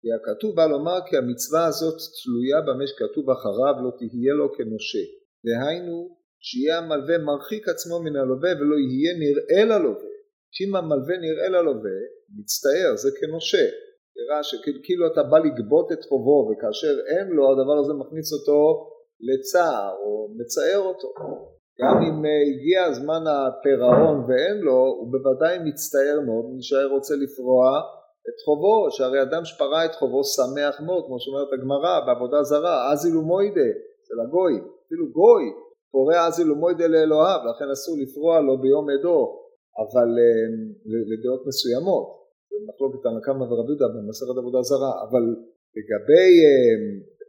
כי 0.00 0.08
הכתוב 0.16 0.56
בא 0.56 0.66
לומר 0.66 0.98
כי 1.06 1.16
המצווה 1.16 1.66
הזאת 1.66 1.98
תלויה 2.18 2.60
במה 2.66 2.84
שכתוב 2.86 3.30
אחריו 3.30 3.74
לא 3.84 3.90
תהיה 3.98 4.34
לו 4.34 4.52
כנושה. 4.56 5.04
דהיינו 5.46 6.16
שיהיה 6.40 6.78
המלווה 6.78 7.18
מרחיק 7.18 7.68
עצמו 7.68 8.02
מן 8.02 8.16
הלווה 8.16 8.50
ולא 8.60 8.76
יהיה 8.76 9.12
נראה 9.24 9.64
ללווה. 9.64 10.10
שאם 10.50 10.76
המלווה 10.76 11.16
נראה 11.18 11.48
ללווה, 11.48 11.98
מצטער, 12.38 12.96
זה 12.96 13.10
כנושה. 13.20 13.66
נראה 14.18 14.42
שכאילו 14.42 15.06
אתה 15.12 15.22
בא 15.22 15.38
לגבות 15.38 15.92
את 15.92 16.02
חובו 16.08 16.38
וכאשר 16.48 16.94
אין 17.12 17.26
לו 17.36 17.44
הדבר 17.52 17.76
הזה 17.82 17.92
מכניס 17.92 18.32
אותו 18.32 18.60
לצער 19.28 19.92
או 20.02 20.28
מצער 20.38 20.82
אותו. 20.90 21.08
גם 21.80 21.96
אם 22.06 22.16
אה, 22.26 22.40
הגיע 22.50 22.92
זמן 22.92 23.22
הפירעון 23.32 24.18
ואין 24.26 24.58
לו, 24.66 24.80
הוא 24.98 25.08
בוודאי 25.12 25.58
מצטער 25.68 26.20
מאוד, 26.26 26.44
שהיה 26.60 26.86
רוצה 26.86 27.14
לפרוע 27.24 27.64
את 28.28 28.38
חובו, 28.44 28.90
שהרי 28.90 29.22
אדם 29.22 29.44
שפרע 29.44 29.84
את 29.84 29.94
חובו 29.94 30.20
שמח 30.24 30.80
מאוד, 30.86 31.04
כמו 31.06 31.20
שאומרת 31.20 31.50
הגמרא 31.52 31.94
בעבודה 32.06 32.42
זרה, 32.42 32.92
אזילו 32.92 33.22
מוידה 33.22 33.70
של 34.06 34.18
הגוי, 34.24 34.54
אפילו 34.86 35.04
גוי 35.12 35.44
פורע 35.92 36.26
אזילו 36.26 36.54
מוידה 36.56 36.86
לאלוהיו, 36.86 37.40
לכן 37.48 37.70
אסור 37.72 37.94
לפרוע 38.02 38.40
לו 38.40 38.60
ביום 38.62 38.86
עדו, 38.90 39.20
אבל 39.82 40.08
אה, 40.22 40.46
לדעות 41.12 41.46
מסוימות, 41.46 42.17
מחלוקת 42.68 43.02
על 43.06 43.18
כמה 43.26 43.42
ורבי 43.48 43.70
יהודה 43.72 43.88
במסכת 43.94 44.36
עבודה 44.40 44.60
זרה, 44.70 44.92
אבל 45.04 45.24
לגבי 45.76 46.30
אה, 46.44 46.76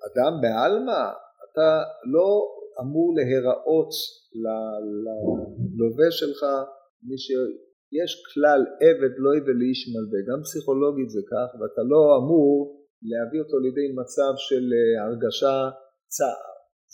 אדם 0.07 0.33
בעלמא, 0.41 1.01
אתה 1.45 1.69
לא 2.13 2.29
אמור 2.81 3.07
להיראות 3.17 3.91
ללווה 4.43 6.09
שלך 6.19 6.41
מי 7.07 7.17
שיש 7.25 8.11
כלל 8.31 8.61
עבד 8.85 9.13
לא 9.23 9.29
יבל 9.37 9.57
לאיש 9.61 9.81
מלווה, 9.91 10.19
גם 10.29 10.39
פסיכולוגית 10.45 11.09
זה 11.15 11.21
כך, 11.31 11.49
ואתה 11.57 11.81
לא 11.91 12.01
אמור 12.19 12.53
להביא 13.09 13.39
אותו 13.43 13.57
לידי 13.63 13.87
מצב 14.01 14.33
של 14.47 14.63
אה, 14.77 15.03
הרגשה 15.03 15.55
צער. 16.15 16.49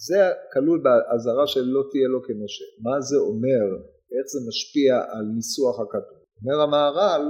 זה 0.07 0.21
כלול 0.53 0.79
באזהרה 0.85 1.47
של 1.47 1.65
לא 1.75 1.81
תהיה 1.91 2.07
לו 2.13 2.19
כנושה. 2.27 2.65
מה 2.85 2.95
זה 3.07 3.17
אומר? 3.29 3.65
איך 4.15 4.25
זה 4.33 4.39
משפיע 4.49 4.91
על 5.13 5.25
ניסוח 5.35 5.75
הכתוב? 5.79 6.17
אומר 6.39 6.57
המהר"ל 6.63 7.23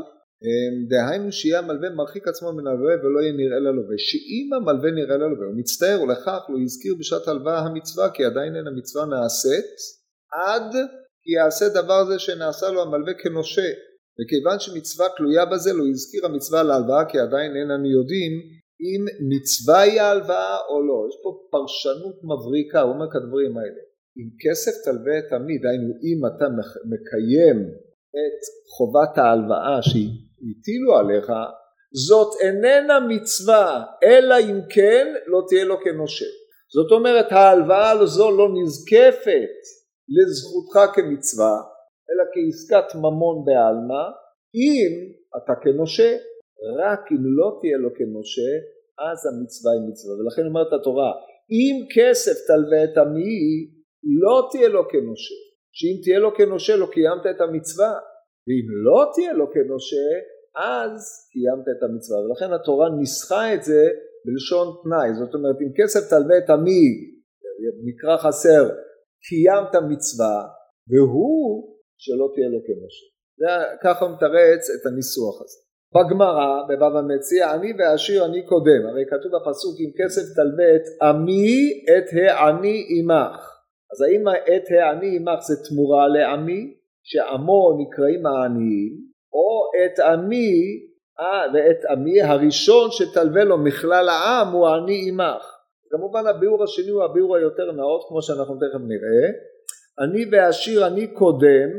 דהיינו 0.90 1.32
שיהיה 1.32 1.60
המלווה 1.60 1.90
מרחיק 1.90 2.28
עצמו 2.28 2.54
מן 2.54 2.68
הלווה 2.68 2.94
ולא 3.04 3.20
יהיה 3.20 3.34
נראה 3.34 3.60
ללווה 3.60 3.96
שאם 3.98 4.54
המלווה 4.54 4.92
נראה 4.92 5.18
ללווה 5.18 5.46
הוא 5.46 5.58
מצטער 5.58 6.02
ולכך 6.02 6.40
לא 6.50 6.58
יזכיר 6.66 6.96
בשעת 7.00 7.28
הלוואה 7.28 7.60
המצווה 7.60 8.10
כי 8.10 8.26
עדיין 8.26 8.56
אין 8.56 8.68
המצווה 8.68 9.06
נעשית 9.06 9.72
עד 10.32 10.72
כי 11.26 11.32
יעשה 11.32 11.66
דבר 11.70 12.06
זה 12.06 12.20
שנעשה 12.20 12.70
לו 12.70 12.82
המלווה 12.82 13.14
כנושה. 13.14 13.70
וכיוון 14.18 14.60
שמצווה 14.60 15.08
תלויה 15.18 15.46
בזה 15.46 15.74
לא 15.74 15.84
יזכיר 15.92 16.26
המצווה 16.26 16.64
להלוואה 16.64 17.06
כי 17.10 17.20
עדיין 17.20 17.56
אין 17.56 17.72
אנו 17.72 17.90
יודעים 17.98 18.34
אם 18.86 19.02
מצווה 19.32 19.82
היא 19.82 20.02
ההלוואה 20.02 20.58
או 20.70 20.82
לא. 20.88 20.98
יש 21.10 21.16
פה 21.24 21.30
פרשנות 21.52 22.18
מבריקה 22.24 22.82
הוא 22.82 22.94
אומר 22.94 23.08
כדברים 23.14 23.58
האלה. 23.58 23.82
אם 24.18 24.28
כסף 24.44 24.72
תלווה 24.86 25.20
את 25.20 25.34
עמי 25.34 25.58
דהיינו 25.58 25.92
אם 26.08 26.20
אתה 26.30 26.46
מקיים 26.92 27.58
את 28.20 28.40
חובת 28.78 29.18
ההלוואה 29.18 29.82
שהיא 29.82 30.10
הטילו 30.50 30.98
עליך 31.00 31.32
זאת 32.08 32.42
איננה 32.42 33.00
מצווה 33.00 33.84
אלא 34.04 34.36
אם 34.40 34.60
כן 34.70 35.08
לא 35.28 35.42
תהיה 35.48 35.64
לו 35.66 35.76
כנושה 35.84 36.26
זאת 36.76 36.92
אומרת 36.92 37.32
ההלוואה 37.32 37.92
הזו 37.92 38.32
לא 38.32 38.48
נזקפת 38.54 39.56
לזכותך 40.16 40.96
כמצווה 40.96 41.56
אלא 42.10 42.24
כעסקת 42.34 42.96
ממון 42.96 43.46
בעלמא 43.46 44.04
אם 44.56 44.92
אתה 45.38 45.54
כנושה 45.64 46.18
רק 46.80 47.00
אם 47.12 47.24
לא 47.38 47.58
תהיה 47.62 47.78
לו 47.78 47.90
כנושה 47.98 48.52
אז 49.08 49.20
המצווה 49.26 49.72
היא 49.74 49.90
מצווה. 49.90 50.14
ולכן 50.16 50.46
אומרת 50.48 50.74
התורה 50.74 51.12
אם 51.56 51.76
כסף 51.96 52.38
תלווה 52.48 52.84
את 52.84 52.98
עמי 52.98 53.36
לא 54.24 54.48
תהיה 54.52 54.70
לו 54.70 54.84
כנושה 54.92 55.40
שאם 55.78 55.98
תהיה 56.04 56.20
לו 56.20 56.36
כנושה 56.38 56.76
לא 56.76 56.88
קיימת 56.92 57.26
את 57.36 57.42
המצווה. 57.42 57.94
ואם 58.48 58.68
לא 58.86 59.12
תהיה 59.14 59.34
לו 59.34 59.46
כנושה 59.54 60.08
אז 60.56 61.02
קיימת 61.32 61.66
את 61.78 61.84
המצווה. 61.84 62.20
ולכן 62.20 62.54
התורה 62.54 62.90
ניסחה 62.90 63.54
את 63.54 63.64
זה 63.64 63.84
בלשון 64.26 64.68
תנאי. 64.84 65.10
זאת 65.20 65.34
אומרת 65.36 65.58
אם 65.62 65.72
כסף 65.78 66.10
תלווה 66.10 66.38
את 66.38 66.50
עמי 66.50 66.86
מקרא 67.88 68.18
חסר 68.18 68.64
קיימת 69.28 69.76
מצווה 69.92 70.38
והוא 70.90 71.78
שלא 71.98 72.28
תהיה 72.34 72.48
לו 72.48 72.60
כמשה 72.68 73.06
ככה 73.84 74.08
מתרץ 74.08 74.70
את 74.70 74.86
הניסוח 74.86 75.42
הזה. 75.42 75.60
בגמרא 75.96 76.64
בבבא 76.70 77.02
מציע 77.02 77.54
אני 77.54 77.74
והעשיר 77.78 78.26
אני 78.26 78.46
קודם. 78.46 78.82
הרי 78.90 79.04
כתוב 79.10 79.32
בפסוק 79.36 79.76
אם 79.80 79.92
כסף 80.00 80.26
תלווה 80.36 80.76
את 80.76 80.86
עמי 81.02 81.84
את 81.98 82.08
העני 82.14 82.86
עמך 82.90 83.55
אז 83.96 84.02
האם 84.02 84.28
את 84.28 84.64
העני 84.72 85.16
עמך 85.16 85.40
זה 85.42 85.70
תמורה 85.70 86.08
לעמי 86.08 86.74
שעמו 87.04 87.78
נקראים 87.80 88.26
העניים 88.26 88.94
או 89.34 89.72
את 89.86 90.00
עמי 90.00 90.80
אה, 91.20 91.46
ואת 91.54 91.86
עמי 91.90 92.22
הראשון 92.22 92.92
שתלווה 92.92 93.44
לו 93.44 93.58
מכלל 93.58 94.10
העם 94.10 94.52
הוא 94.52 94.68
עני 94.68 95.10
עמך. 95.10 95.56
כמובן 95.90 96.28
הביאור 96.28 96.64
השני 96.64 96.90
הוא 96.90 97.04
הביאור 97.04 97.36
היותר 97.36 97.72
נאות 97.72 98.06
כמו 98.08 98.22
שאנחנו 98.22 98.56
תכף 98.56 98.80
נראה. 98.88 99.30
אני 100.00 100.26
והעשיר 100.32 100.88
אני 100.88 101.08
קודם 101.08 101.70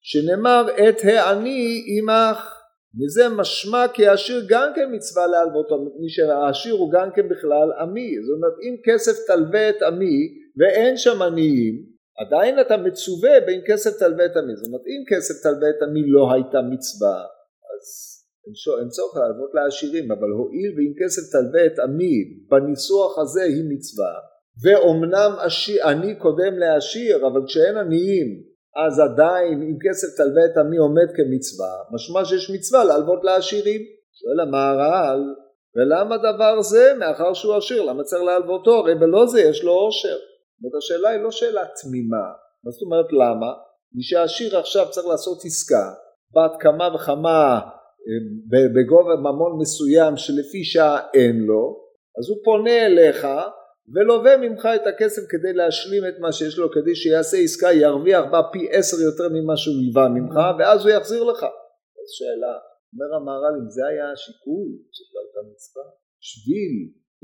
שנאמר 0.00 0.66
את 0.88 0.96
העני 1.04 1.84
עמך. 1.86 2.58
מזה 2.94 3.28
משמע 3.28 3.88
כי 3.88 4.08
העשיר 4.08 4.44
גם 4.48 4.72
כן 4.74 4.88
מצווה 4.92 5.26
להלוותו 5.26 5.84
מפני 5.84 6.08
שהעשיר 6.08 6.74
הוא 6.74 6.92
גם 6.92 7.10
כן 7.14 7.28
בכלל 7.28 7.72
עמי. 7.80 8.22
זאת 8.22 8.36
אומרת 8.36 8.52
אם 8.62 8.76
כסף 8.84 9.26
תלווה 9.26 9.68
את 9.70 9.82
עמי 9.82 10.41
ואין 10.58 10.96
שם 10.96 11.22
עניים 11.22 11.92
עדיין 12.18 12.60
אתה 12.60 12.76
מצווה 12.76 13.40
בין 13.46 13.60
כסף 13.66 13.98
תלווה 13.98 14.26
את 14.26 14.36
עמי, 14.36 14.56
זאת 14.56 14.66
אומרת 14.66 14.86
אם 14.86 15.16
כסף 15.16 15.42
תלווה 15.42 15.70
את 15.70 15.82
עמי 15.82 16.02
לא 16.06 16.32
הייתה 16.32 16.58
מצווה 16.70 17.18
אז 17.70 17.86
אין 18.80 18.88
צורך 18.88 19.16
להלוות 19.16 19.50
לעשירים 19.54 20.12
אבל 20.12 20.30
הואיל 20.30 20.70
ואם 20.76 20.92
כסף 21.00 21.22
תלווה 21.32 21.66
את 21.66 21.78
עמי 21.78 22.14
בניסוח 22.50 23.18
הזה 23.18 23.42
היא 23.42 23.64
מצווה. 23.68 24.14
ואומנם 24.62 25.32
עני 25.84 26.14
קודם 26.18 26.58
לעשיר 26.58 27.26
אבל 27.26 27.40
כשאין 27.46 27.76
עניים 27.76 28.28
אז 28.86 29.00
עדיין 29.00 29.62
אם 29.62 29.76
כסף 29.88 30.16
תלווה 30.16 30.44
את 30.44 30.56
עמי 30.56 30.76
עומד 30.76 31.08
כמצווה. 31.16 31.74
משמע 31.94 32.24
שיש 32.24 32.50
מצווה 32.50 32.84
להלוות 32.84 33.24
לעשירים. 33.24 33.80
שואל 34.12 34.40
המהר"ל 34.40 35.34
ולמה 35.76 36.16
דבר 36.16 36.62
זה 36.62 36.94
מאחר 36.98 37.32
שהוא 37.32 37.54
עשיר? 37.54 37.82
למה 37.82 38.02
צריך 38.02 38.22
להלוותו? 38.22 38.70
הרי 38.70 38.94
בלא 38.94 39.26
זה 39.26 39.40
יש 39.40 39.64
לו 39.64 39.72
עושר 39.72 40.16
זאת 40.62 40.74
השאלה 40.78 41.08
היא 41.08 41.20
לא 41.20 41.30
שאלה 41.30 41.64
תמימה, 41.82 42.26
מה 42.64 42.70
זאת 42.70 42.82
אומרת 42.82 43.12
למה? 43.12 43.52
מי 43.94 44.02
שהעשיר 44.02 44.58
עכשיו 44.58 44.86
צריך 44.90 45.06
לעשות 45.06 45.38
עסקה 45.44 45.92
בת 46.34 46.60
כמה 46.60 46.94
וכמה 46.94 47.60
אה, 48.06 48.68
בגובה 48.74 49.16
ממון 49.16 49.52
מסוים 49.60 50.16
שלפי 50.16 50.64
שעה 50.64 50.98
אין 51.14 51.36
לו, 51.48 51.64
אז 52.18 52.28
הוא 52.30 52.38
פונה 52.44 52.86
אליך 52.86 53.26
ולווה 53.94 54.36
ממך 54.36 54.68
את 54.74 54.86
הכסף 54.86 55.22
כדי 55.28 55.52
להשלים 55.52 56.02
את 56.08 56.18
מה 56.20 56.32
שיש 56.32 56.58
לו, 56.58 56.70
כדי 56.70 56.94
שיעשה 56.94 57.36
עסקה 57.36 57.72
ירוויח 57.72 58.24
בה 58.32 58.40
פי 58.52 58.68
עשר 58.70 58.96
יותר 59.08 59.28
ממה 59.34 59.56
שהוא 59.56 59.74
לווה 59.82 60.08
ממך 60.08 60.36
ואז 60.58 60.86
הוא 60.86 60.90
יחזיר 60.90 61.24
לך. 61.24 61.42
אז 61.98 62.08
שאלה, 62.18 62.54
אומר 62.92 63.16
המהר"ל 63.16 63.54
אם 63.60 63.70
זה 63.70 63.82
היה 63.90 64.12
השיקול, 64.12 64.68
זאת 64.96 65.08
לא 65.14 65.20
הייתה 65.24 65.40
מצווה, 65.52 65.84
בשביל 66.20 66.72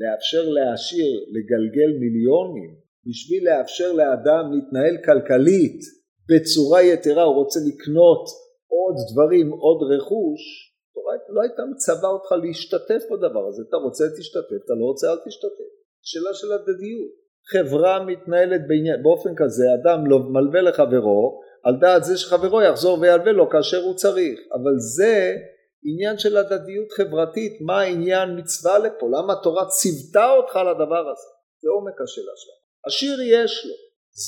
לאפשר 0.00 0.44
לעשיר 0.56 1.10
לגלגל 1.34 1.90
מיליונים 2.00 2.87
בשביל 3.08 3.42
לאפשר 3.48 3.92
לאדם 3.92 4.44
להתנהל 4.52 4.96
כלכלית 5.06 5.80
בצורה 6.28 6.82
יתרה, 6.82 7.22
הוא 7.22 7.34
רוצה 7.34 7.60
לקנות 7.68 8.24
עוד 8.66 8.96
דברים, 9.12 9.50
עוד 9.50 9.78
רכוש, 9.92 10.42
התורה 10.90 11.14
לא 11.28 11.40
הייתה 11.42 11.62
מצווה 11.72 12.08
אותך 12.08 12.32
להשתתף 12.42 13.02
בדבר 13.10 13.46
הזה, 13.48 13.62
אתה 13.68 13.76
רוצה 13.76 14.04
תשתתף, 14.18 14.64
אתה 14.64 14.74
לא 14.80 14.84
רוצה 14.84 15.12
אל 15.12 15.18
תשתתף, 15.26 15.70
שאלה 16.02 16.34
של 16.34 16.52
הדדיות. 16.52 17.12
חברה 17.52 18.04
מתנהלת 18.04 18.60
בעניין, 18.68 19.02
באופן 19.02 19.32
כזה, 19.36 19.64
אדם 19.82 20.06
לא 20.10 20.18
מלווה 20.18 20.60
לחברו, 20.60 21.40
על 21.64 21.74
דעת 21.80 22.04
זה 22.04 22.16
שחברו 22.16 22.62
יחזור 22.62 23.00
וילווה 23.00 23.32
לו 23.32 23.50
כאשר 23.50 23.82
הוא 23.84 23.94
צריך, 23.94 24.38
אבל 24.54 24.74
זה 24.96 25.36
עניין 25.82 26.18
של 26.18 26.36
הדדיות 26.36 26.92
חברתית, 26.92 27.52
מה 27.60 27.80
העניין 27.80 28.38
מצווה 28.38 28.78
לפה, 28.78 29.06
למה 29.12 29.32
התורה 29.32 29.66
ציוותה 29.66 30.32
אותך 30.32 30.56
לדבר 30.56 31.10
הזה, 31.10 31.28
זה 31.62 31.68
עומק 31.70 32.00
השאלה 32.00 32.32
שלנו. 32.36 32.57
עשיר 32.88 33.18
יש 33.22 33.66
לו, 33.66 33.74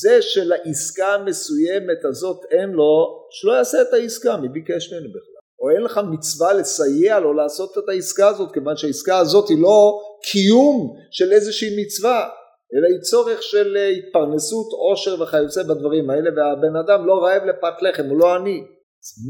זה 0.02 0.22
שלעסקה 0.22 1.14
המסוימת 1.14 2.04
הזאת 2.04 2.40
אין 2.50 2.70
לו, 2.70 2.92
שלא 3.30 3.52
יעשה 3.52 3.82
את 3.82 3.92
העסקה, 3.92 4.36
מי 4.36 4.48
ביקש 4.48 4.92
ממנו 4.92 5.08
בכלל? 5.08 5.40
או 5.60 5.70
אין 5.70 5.82
לך 5.82 6.00
מצווה 6.10 6.52
לסייע 6.52 7.20
לו 7.20 7.32
לעשות 7.32 7.78
את 7.78 7.88
העסקה 7.88 8.28
הזאת, 8.28 8.52
כיוון 8.52 8.76
שהעסקה 8.76 9.18
הזאת 9.18 9.48
היא 9.48 9.62
לא 9.62 10.00
קיום 10.22 10.96
של 11.10 11.32
איזושהי 11.32 11.68
מצווה, 11.82 12.28
אלא 12.74 12.86
היא 12.88 13.00
צורך 13.00 13.42
של 13.42 13.76
התפרנסות, 13.76 14.66
עושר 14.72 15.22
וכיוצא 15.22 15.62
בדברים 15.62 16.10
האלה, 16.10 16.30
והבן 16.36 16.76
אדם 16.84 17.06
לא 17.06 17.14
רעב 17.24 17.42
לפת 17.44 17.82
לחם, 17.82 18.06
הוא 18.06 18.18
לא 18.18 18.34
עני. 18.34 18.60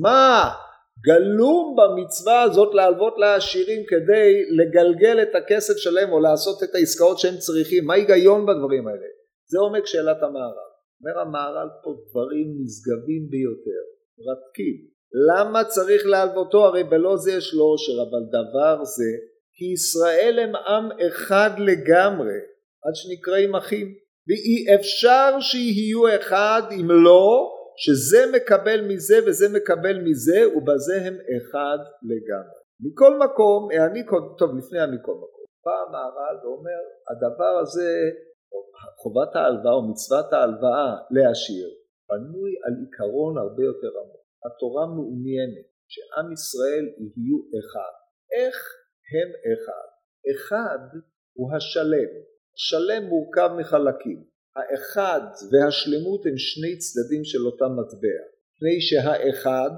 מה 0.03 0.51
גלום 1.05 1.77
במצווה 1.77 2.43
הזאת 2.43 2.75
להלוות 2.75 3.15
לעשירים 3.19 3.83
כדי 3.89 4.43
לגלגל 4.51 5.23
את 5.23 5.35
הכסף 5.35 5.77
שלהם 5.77 6.13
או 6.13 6.21
לעשות 6.21 6.63
את 6.63 6.75
העסקאות 6.75 7.19
שהם 7.19 7.37
צריכים? 7.37 7.85
מה 7.85 7.95
ההיגיון 7.95 8.47
בדברים 8.47 8.89
האלה? 8.89 9.20
זה 9.51 9.59
עומק 9.59 9.87
שאלת 9.87 10.23
המהר"ל. 10.23 10.71
אומר 11.01 11.21
המהר"ל 11.21 11.69
פה 11.85 11.91
דברים 12.11 12.47
נשגבים 12.61 13.23
ביותר, 13.31 13.83
מרתקים. 14.19 14.77
למה 15.29 15.65
צריך 15.65 16.07
להלוותו? 16.07 16.65
הרי 16.65 16.85
בלא 16.85 17.17
זה 17.17 17.33
יש 17.33 17.55
לו 17.55 17.65
עושר, 17.65 17.93
אבל 17.93 18.23
דבר 18.37 18.85
זה, 18.85 19.11
כי 19.55 19.65
ישראל 19.65 20.39
הם 20.43 20.57
עם 20.57 20.89
אחד 21.07 21.51
לגמרי, 21.59 22.39
עד 22.85 22.95
שנקראים 22.95 23.55
אחים. 23.55 23.95
ואי 24.29 24.75
אפשר 24.75 25.31
שיהיו 25.41 26.17
אחד 26.17 26.63
אם 26.81 26.89
לא 26.91 27.51
שזה 27.77 28.33
מקבל 28.37 28.81
מזה 28.89 29.17
וזה 29.27 29.47
מקבל 29.59 29.97
מזה 30.07 30.41
ובזה 30.57 30.97
הם 31.07 31.17
אחד 31.37 31.79
לגמרי. 32.03 32.61
מכל 32.85 33.19
מקום, 33.19 33.69
העניק, 33.71 34.11
טוב 34.39 34.51
לפני 34.59 34.81
המכל 34.81 35.17
מקום, 35.25 35.45
בא 35.65 35.73
המהר"ל 35.89 36.37
ואומר 36.43 36.81
הדבר 37.11 37.59
הזה 37.63 37.89
חובת 39.03 39.37
ההלוואה 39.37 39.75
או 39.75 39.91
מצוות 39.91 40.33
ההלוואה 40.33 40.89
להשאיר 41.11 41.71
בנוי 42.09 42.53
על 42.65 42.75
עיקרון 42.85 43.39
הרבה 43.39 43.63
יותר 43.65 43.93
עמוק. 44.01 44.25
התורה 44.47 44.87
מעוניינת 44.87 45.67
שעם 45.93 46.33
ישראל 46.33 46.85
יהיו 46.99 47.39
אחד. 47.59 47.95
איך 48.39 48.57
הם 49.13 49.29
אחד? 49.53 49.89
אחד 50.31 50.83
הוא 51.37 51.49
השלם. 51.57 52.11
שלם 52.57 53.03
מורכב 53.13 53.51
מחלקים. 53.59 54.25
האחד 54.57 55.25
והשלמות 55.51 56.27
הם 56.27 56.39
שני 56.39 56.79
צדדים 56.79 57.25
של 57.25 57.43
אותה 57.47 57.65
מטבע. 57.79 58.21
מפני 58.61 58.81
שהאחד 58.81 59.75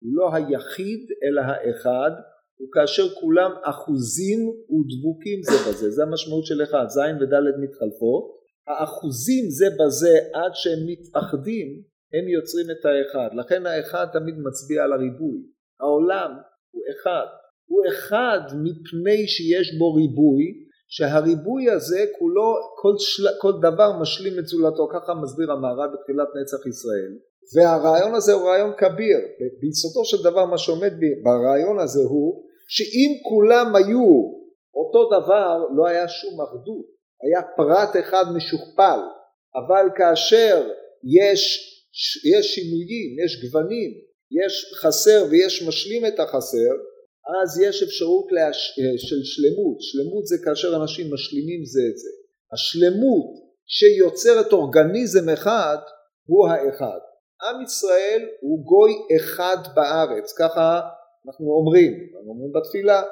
הוא 0.00 0.12
לא 0.18 0.34
היחיד 0.34 1.02
אלא 1.24 1.40
האחד 1.40 2.10
הוא 2.60 2.68
כאשר 2.72 3.06
כולם 3.20 3.50
אחוזים 3.62 4.40
ודבוקים 4.48 5.38
זה 5.42 5.58
בזה, 5.66 5.90
זה 5.90 6.02
המשמעות 6.02 6.46
של 6.46 6.62
אחד, 6.62 6.86
ז' 6.88 6.98
וד' 7.20 7.34
מתחלפות, 7.64 8.24
האחוזים 8.68 9.44
זה 9.50 9.66
בזה 9.78 10.14
עד 10.34 10.52
שהם 10.54 10.82
מתאחדים 10.90 11.68
הם 12.14 12.28
יוצרים 12.28 12.66
את 12.70 12.82
האחד, 12.88 13.30
לכן 13.40 13.66
האחד 13.66 14.06
תמיד 14.12 14.34
מצביע 14.46 14.84
על 14.84 14.92
הריבוי, 14.92 15.38
העולם 15.80 16.30
הוא 16.74 16.82
אחד, 16.92 17.26
הוא 17.70 17.82
אחד 17.88 18.40
מפני 18.64 19.28
שיש 19.28 19.68
בו 19.78 19.94
ריבוי, 19.94 20.44
שהריבוי 20.88 21.70
הזה 21.70 22.04
כולו, 22.18 22.54
כל, 22.80 22.94
של, 22.98 23.26
כל 23.40 23.52
דבר 23.58 24.00
משלים 24.00 24.38
את 24.38 24.46
זולתו, 24.46 24.88
ככה 24.92 25.14
מסביר 25.14 25.52
המהר"ל 25.52 25.90
בתחילת 25.94 26.28
נצח 26.42 26.66
ישראל, 26.66 27.12
והרעיון 27.54 28.14
הזה 28.14 28.32
הוא 28.32 28.48
רעיון 28.48 28.72
כביר, 28.78 29.18
ביסודו 29.60 30.04
של 30.04 30.30
דבר 30.30 30.44
מה 30.44 30.58
שעומד 30.58 30.92
ברעיון 31.22 31.78
הזה 31.78 32.00
הוא 32.00 32.49
שאם 32.74 33.10
כולם 33.28 33.76
היו 33.76 34.08
אותו 34.74 35.00
דבר 35.16 35.56
לא 35.76 35.86
היה 35.86 36.08
שום 36.08 36.40
אחדות, 36.40 36.86
היה 37.22 37.42
פרט 37.56 38.04
אחד 38.04 38.24
משוכפל, 38.36 39.00
אבל 39.58 39.84
כאשר 39.96 40.70
יש, 41.20 41.40
יש 42.34 42.46
שינויים, 42.54 43.08
יש 43.24 43.44
גוונים, 43.44 43.90
יש 44.44 44.74
חסר 44.80 45.24
ויש 45.30 45.62
משלים 45.68 46.06
את 46.06 46.20
החסר, 46.20 46.72
אז 47.42 47.60
יש 47.60 47.82
אפשרות 47.82 48.26
להש... 48.32 48.78
של 49.08 49.20
שלמות, 49.24 49.76
שלמות 49.80 50.26
זה 50.26 50.36
כאשר 50.44 50.76
אנשים 50.76 51.14
משלימים 51.14 51.64
זה 51.64 51.80
את 51.90 51.98
זה, 51.98 52.10
השלמות 52.52 53.30
שיוצרת 53.66 54.52
אורגניזם 54.52 55.28
אחד 55.28 55.78
הוא 56.26 56.48
האחד. 56.48 56.98
עם 57.42 57.62
ישראל 57.62 58.28
הוא 58.40 58.64
גוי 58.64 58.92
אחד 59.16 59.56
בארץ, 59.74 60.32
ככה 60.38 60.80
אנחנו 61.26 61.46
אומרים, 61.58 61.92
אנחנו 62.14 62.30
אומרים 62.30 62.52
בתפילה, 62.52 63.02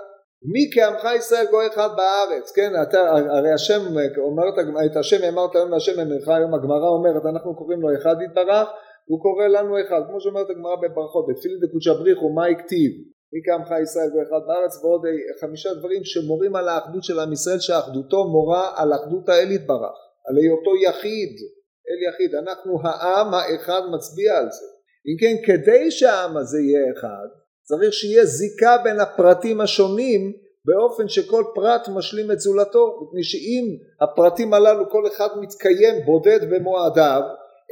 מי 0.53 0.71
כעמך 0.75 1.03
ישראל 1.18 1.47
גוי 1.51 1.66
אחד 1.66 1.88
בארץ, 1.97 2.53
כן, 2.57 2.73
אתה, 2.83 3.01
הרי 3.11 3.53
השם 3.53 3.81
אומרת, 4.18 4.53
את 4.87 4.97
השם 4.97 5.25
אמרת 5.29 5.57
היום 5.57 5.71
להשם 5.71 6.01
אמרך, 6.01 6.29
היום 6.29 6.55
הגמרא 6.55 6.88
אומרת 6.88 7.23
אנחנו 7.27 7.57
קוראים 7.57 7.81
לו 7.81 7.88
אחד 7.99 8.16
יתברך, 8.25 8.68
הוא 9.07 9.23
קורא 9.23 9.47
לנו 9.47 9.81
אחד, 9.81 10.01
כמו 10.09 10.21
שאומרת 10.21 10.51
הגמרא 10.51 10.77
בברכות, 10.77 11.27
בתפילין 11.29 11.59
דקודשא 11.61 11.92
בריחו 11.92 12.29
מה 12.29 12.47
הכתיב, 12.47 12.92
מי 13.33 13.40
כעמך 13.44 13.71
ישראל 13.83 14.11
גוי 14.11 14.23
אחד 14.23 14.42
בארץ, 14.47 14.85
ועוד 14.85 15.03
חמישה 15.40 15.75
דברים 15.75 16.05
שמורים 16.05 16.57
על 16.57 16.68
האחדות 16.68 17.05
של 17.05 17.21
עם 17.21 17.33
ישראל, 17.33 17.59
שאחדותו 17.59 18.29
מורה 18.29 18.73
על 18.77 18.92
אחדות 18.92 19.29
האל 19.29 19.51
יתברך, 19.51 19.97
על 20.29 20.37
היותו 20.37 20.73
יחיד, 20.87 21.33
אל 21.88 22.01
יחיד, 22.09 22.35
אנחנו 22.35 22.73
העם 22.83 23.35
האחד 23.35 23.83
מצביע 23.94 24.38
על 24.38 24.49
זה, 24.51 24.66
אם 25.09 25.16
כן 25.21 25.37
כדי 25.47 25.90
שהעם 25.90 26.37
הזה 26.37 26.59
יהיה 26.61 26.92
אחד 26.92 27.29
צריך 27.68 27.92
שיהיה 27.92 28.24
זיקה 28.24 28.76
בין 28.85 29.00
הפרטים 29.00 29.61
השונים 29.61 30.33
באופן 30.64 31.09
שכל 31.09 31.44
פרט 31.54 31.88
משלים 31.96 32.31
את 32.33 32.40
זולתו. 32.40 33.00
מפני 33.02 33.24
שאם 33.24 33.64
הפרטים 34.00 34.54
הללו 34.54 34.90
כל 34.90 35.07
אחד 35.07 35.28
מתקיים 35.40 35.94
בודד 36.07 36.40
במועדיו 36.50 37.22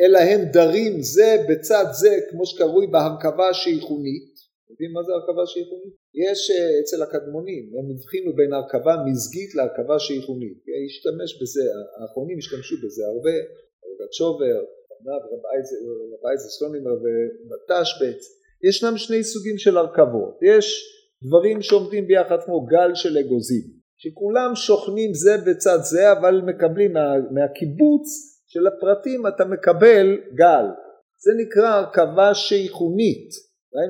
אלא 0.01 0.19
הם 0.19 0.41
דרים 0.53 1.03
זה 1.15 1.37
בצד 1.49 1.85
זה 2.01 2.19
כמו 2.31 2.47
שקרוי 2.47 2.87
בהרכבה 2.87 3.49
השייכונית. 3.49 4.37
יודעים 4.71 4.93
מה 4.93 5.03
זה 5.07 5.13
הרכבה 5.13 5.47
שייכונית? 5.47 5.95
יש 6.25 6.41
אה, 6.51 6.81
אצל 6.81 7.03
הקדמונים 7.03 7.65
הם 7.79 7.87
הבחינו 7.93 8.31
בין 8.39 8.53
הרכבה 8.53 8.95
מזגית 9.07 9.55
להרכבה 9.55 9.99
שייכונית 9.99 10.59
השתמש 10.87 11.31
בזה 11.43 11.65
האחרונים 12.01 12.39
השתמשו 12.39 12.77
בזה 12.85 13.03
הרבה 13.13 13.37
רבי 13.87 14.13
שובר, 14.19 14.59
אייזר 16.27 16.49
סלונימר 16.57 16.97
ומטשבץ 17.03 18.21
ישנם 18.63 18.97
שני 18.97 19.25
סוגים 19.25 19.59
של 19.59 19.77
הרכבות, 19.77 20.39
יש 20.43 20.85
דברים 21.23 21.63
שעומדים 21.63 22.07
ביחד 22.07 22.37
כמו 22.45 22.67
גל 22.67 22.95
של 22.95 23.19
אגוזים, 23.19 23.63
שכולם 23.97 24.55
שוכנים 24.55 25.15
זה 25.15 25.37
בצד 25.47 25.79
זה 25.83 26.13
אבל 26.13 26.41
מקבלים 26.47 26.93
מה, 26.93 27.15
מהקיבוץ 27.31 28.07
של 28.47 28.67
הפרטים 28.67 29.27
אתה 29.27 29.45
מקבל 29.45 30.07
גל, 30.35 30.67
זה 31.25 31.33
נקרא 31.43 31.69
הרכבה 31.69 32.35
שייכונית, 32.35 33.29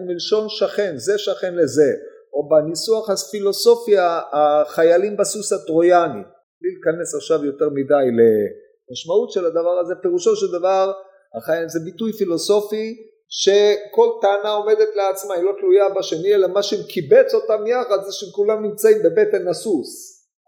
מלשון 0.07 0.49
שכן, 0.49 0.93
זה 0.97 1.19
שכן 1.19 1.55
לזה, 1.55 1.93
או 2.33 2.49
בניסוח 2.49 3.11
הפילוסופיה 3.11 4.21
החיילים 4.33 5.17
בסוס 5.17 5.53
הטרויאני, 5.53 6.23
בלי 6.61 6.71
להיכנס 6.75 7.15
עכשיו 7.15 7.45
יותר 7.45 7.69
מדי 7.69 8.07
למשמעות 8.19 9.31
של 9.31 9.47
הדבר 9.47 9.79
הזה, 9.81 9.95
פירושו 10.03 10.37
של 10.37 10.47
דבר 10.59 10.93
זה 11.67 11.81
ביטוי 11.85 12.13
פילוסופי 12.13 12.97
שכל 13.29 14.09
טענה 14.23 14.51
עומדת 14.51 14.89
לעצמה, 14.97 15.35
היא 15.35 15.45
לא 15.45 15.53
תלויה 15.61 15.89
בשני, 15.89 16.35
אלא 16.35 16.49
מה 16.49 16.62
שקיבץ 16.62 17.35
אותם 17.35 17.67
יחד 17.67 18.05
זה 18.05 18.12
שכולם 18.12 18.62
נמצאים 18.62 18.99
בבטן 19.05 19.49
הסוס. 19.49 19.91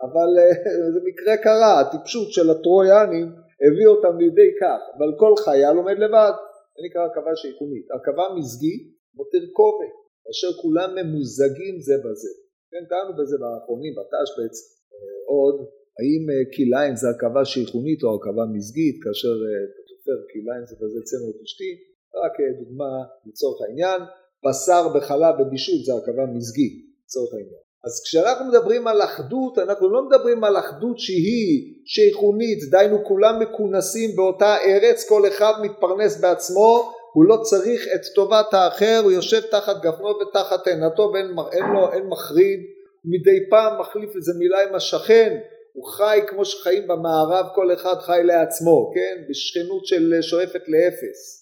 אבל 0.05 0.31
אה, 0.39 0.55
זה 0.95 1.01
מקרה 1.09 1.37
קרה, 1.37 1.81
הטיפשות 1.81 2.33
של 2.33 2.51
הטרויאנים 2.51 3.27
הביא 3.65 3.89
אותם 3.93 4.15
לידי 4.21 4.51
כך, 4.61 4.81
אבל 4.97 5.11
כל 5.23 5.33
חייל 5.45 5.77
עומד 5.77 5.99
לבד, 6.05 6.35
זה 6.75 6.81
נקרא 6.87 7.03
הרכבה 7.03 7.33
שיקומית. 7.37 7.87
הרכבה 7.91 8.25
מזגית 8.37 8.83
מותיר 9.17 9.45
כובד, 9.59 9.93
אשר 10.31 10.51
כולם 10.63 10.91
ממוזגים 10.97 11.77
זה 11.87 11.97
בזה. 12.05 12.33
כן, 12.71 12.85
טענו 12.91 13.13
בזה 13.19 13.37
באחרונים, 13.43 13.93
בתשבץ, 13.99 14.55
אה, 14.93 15.19
עוד, 15.33 15.57
האם 15.99 16.23
אה, 16.33 16.45
כליים 16.55 16.95
זה 17.01 17.07
הרכבה 17.09 17.43
שייכונית 17.53 18.01
או 18.03 18.09
הרכבה 18.13 18.45
מזגית, 18.55 18.97
כאשר 19.05 19.35
אתה 19.69 19.83
תופר 19.91 20.19
כליים 20.33 20.65
זה 20.71 20.75
בזה 20.83 21.01
צמר 21.09 21.29
ותשתית, 21.29 21.79
רק 22.25 22.33
דוגמה 22.59 23.05
לצורך 23.27 23.63
העניין, 23.63 24.01
בשר 24.47 24.89
בחלב 24.89 25.35
בבישול 25.41 25.75
זה 25.87 25.93
הרכבה 25.93 26.27
מזגי 26.35 26.83
לצורך 27.05 27.33
העניין. 27.33 27.69
אז 27.85 28.03
כשאנחנו 28.05 28.45
מדברים 28.45 28.87
על 28.87 29.03
אחדות, 29.03 29.59
אנחנו 29.59 29.89
לא 29.91 30.03
מדברים 30.09 30.45
על 30.45 30.59
אחדות 30.59 30.99
שהיא 30.99 31.75
שייכונית, 31.85 32.59
דהיינו 32.71 33.05
כולם 33.05 33.41
מכונסים 33.41 34.17
באותה 34.17 34.57
ארץ, 34.57 35.09
כל 35.09 35.29
אחד 35.29 35.53
מתפרנס 35.63 36.21
בעצמו, 36.21 36.93
הוא 37.13 37.25
לא 37.25 37.37
צריך 37.43 37.87
את 37.95 38.01
טובת 38.15 38.55
האחר, 38.55 39.01
הוא 39.05 39.13
יושב 39.13 39.41
תחת 39.41 39.77
גפנו 39.83 40.09
ותחת 40.09 40.67
עינתו 40.67 41.11
ואין 41.15 41.27
אין 41.53 41.65
לו, 41.75 41.93
אין 41.93 42.07
מחריד, 42.07 42.61
מדי 43.05 43.51
פעם 43.51 43.81
מחליף 43.81 44.17
איזה 44.17 44.33
מילה 44.39 44.63
עם 44.69 44.75
השכן, 44.75 45.39
הוא 45.73 45.89
חי 45.89 46.21
כמו 46.27 46.45
שחיים 46.45 46.89
במערב, 46.89 47.47
כל 47.55 47.73
אחד 47.73 47.95
חי 48.01 48.21
לעצמו, 48.25 48.91
כן? 48.95 49.23
בשכנות 49.31 49.87
של 49.87 50.15
שואפת 50.21 50.63
לאפס. 50.69 51.38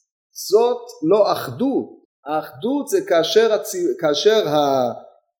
זאת 0.50 0.82
לא 1.10 1.32
אחדות, 1.32 1.86
האחדות 2.26 2.88
זה 2.88 2.98
כאשר, 3.08 3.52
הצ... 3.52 3.72
כאשר 4.00 4.40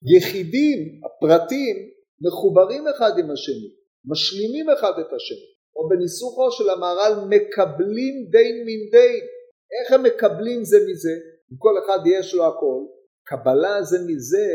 היחידים, 0.07 0.79
הפרטים, 1.05 1.77
מחוברים 2.21 2.85
אחד 2.89 3.13
עם 3.19 3.31
השני, 3.31 3.69
משלימים 4.05 4.71
אחד 4.71 4.93
את 5.01 5.13
השני. 5.17 5.47
או 5.77 5.89
בניסוחו 5.89 6.51
של 6.51 6.71
המהר"ל 6.71 7.15
מקבלים 7.29 8.15
דין 8.31 8.57
מן 8.67 8.83
דין. 8.91 9.25
איך 9.77 9.93
הם 9.93 10.03
מקבלים 10.03 10.65
זה 10.65 10.77
מזה? 10.89 11.15
אם 11.53 11.57
כל 11.59 11.75
אחד 11.85 11.99
יש 12.07 12.35
לו 12.35 12.47
הכל, 12.47 12.81
קבלה 13.27 13.83
זה 13.83 13.99
מזה 14.07 14.49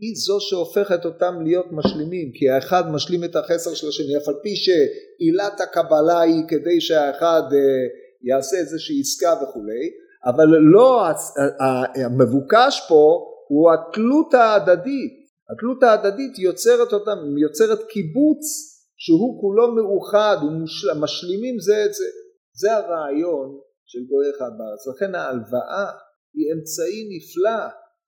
היא 0.00 0.14
זו 0.26 0.40
שהופכת 0.40 1.04
אותם 1.04 1.34
להיות 1.44 1.66
משלימים 1.72 2.32
כי 2.34 2.48
האחד 2.48 2.84
משלים 2.90 3.24
את 3.24 3.36
החסר 3.36 3.74
של 3.74 3.88
השני 3.88 4.16
אף 4.16 4.28
על 4.28 4.34
פי 4.42 4.56
שעילת 4.56 5.60
הקבלה 5.60 6.20
היא 6.20 6.42
כדי 6.48 6.80
שהאחד 6.80 7.42
אה, 7.52 7.84
יעשה 8.28 8.56
איזושהי 8.56 9.00
עסקה 9.00 9.34
וכולי 9.42 9.84
אבל 10.26 10.46
לא 10.74 11.00
המבוקש 12.04 12.86
פה 12.88 13.04
הוא 13.48 13.70
התלות 13.72 14.34
ההדדית. 14.34 15.24
התלות 15.52 15.82
ההדדית 15.82 16.38
יוצרת 16.38 16.92
אותם 16.92 17.18
יוצרת 17.42 17.78
קיבוץ 17.88 18.44
שהוא 18.96 19.40
כולו 19.40 19.74
מאוחד 19.74 20.36
ומשלימים 20.42 21.60
זה 21.60 21.84
את 21.86 21.94
זה. 21.94 22.04
זה 22.60 22.76
הרעיון 22.76 23.58
של 23.86 23.98
גוי 24.10 24.30
אחד 24.30 24.50
בארץ. 24.58 24.82
לכן 24.86 25.14
ההלוואה 25.14 25.86
היא 26.34 26.46
אמצעי 26.54 27.00
נפלא 27.12 27.60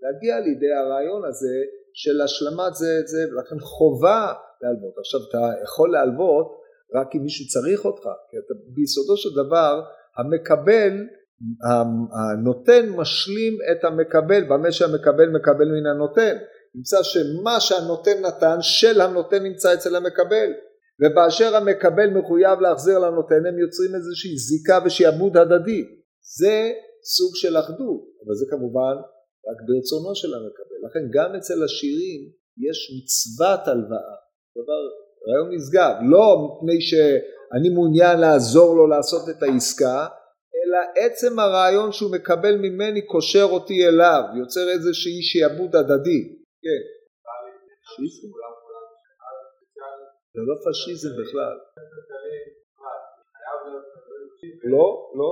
להגיע 0.02 0.40
לידי 0.40 0.72
הרעיון 0.72 1.24
הזה 1.24 1.56
של 1.94 2.20
השלמת 2.20 2.74
זה 2.74 2.90
את 3.00 3.08
זה 3.08 3.22
ולכן 3.30 3.58
חובה 3.60 4.32
להלוות. 4.62 4.94
עכשיו 4.98 5.20
אתה 5.28 5.62
יכול 5.62 5.92
להלוות 5.92 6.48
רק 6.94 7.08
אם 7.16 7.22
מישהו 7.22 7.46
צריך 7.54 7.84
אותך 7.84 8.04
כי 8.30 8.36
אתה 8.38 8.54
ביסודו 8.74 9.16
של 9.16 9.32
דבר 9.42 9.82
המקבל 10.18 10.92
הנותן 12.12 12.88
משלים 12.88 13.58
את 13.72 13.84
המקבל 13.84 14.44
במה 14.44 14.72
שהמקבל 14.72 15.28
מקבל 15.28 15.68
מן 15.68 15.86
הנותן. 15.86 16.36
נמצא 16.74 17.02
שמה 17.02 17.60
שהנותן 17.60 18.20
נתן 18.22 18.56
של 18.60 19.00
הנותן 19.00 19.42
נמצא 19.42 19.74
אצל 19.74 19.96
המקבל. 19.96 20.50
ובאשר 21.00 21.56
המקבל 21.56 22.10
מחויב 22.10 22.60
להחזיר 22.60 22.98
לנותן 22.98 23.46
הם 23.48 23.58
יוצרים 23.58 23.94
איזושהי 23.94 24.36
זיקה 24.36 24.78
ושעבוד 24.84 25.36
הדדי. 25.36 25.84
זה 26.38 26.72
סוג 27.16 27.32
של 27.34 27.56
אחדות. 27.56 28.00
אבל 28.26 28.34
זה 28.34 28.46
כמובן 28.50 28.96
רק 29.48 29.58
ברצונו 29.66 30.14
של 30.14 30.34
המקבל. 30.34 30.78
לכן 30.86 31.04
גם 31.16 31.36
אצל 31.36 31.64
השירים 31.64 32.20
יש 32.66 32.78
מצוות 32.96 33.68
הלוואה, 33.68 34.16
דבר 34.58 34.82
רעיון 35.26 35.48
נשגב, 35.54 35.92
לא 36.12 36.24
מפני 36.42 36.80
שאני 37.48 37.68
מעוניין 37.74 38.20
לעזור 38.20 38.76
לו 38.76 38.86
לעשות 38.86 39.28
את 39.28 39.42
העסקה, 39.42 40.06
אלא 40.56 40.78
עצם 41.06 41.38
הרעיון 41.38 41.92
שהוא 41.92 42.12
מקבל 42.12 42.56
ממני 42.56 43.06
קושר 43.06 43.46
אותי 43.50 43.88
אליו, 43.88 44.22
יוצר 44.40 44.68
איזושהי 44.74 45.22
שעבוד 45.22 45.76
הדדי. 45.76 46.22
כן. 46.64 46.82
זה 50.34 50.40
לא 50.48 50.54
פשיזם 50.70 51.12
בכלל. 51.22 51.56
לא, 54.64 54.86
לא. 55.18 55.30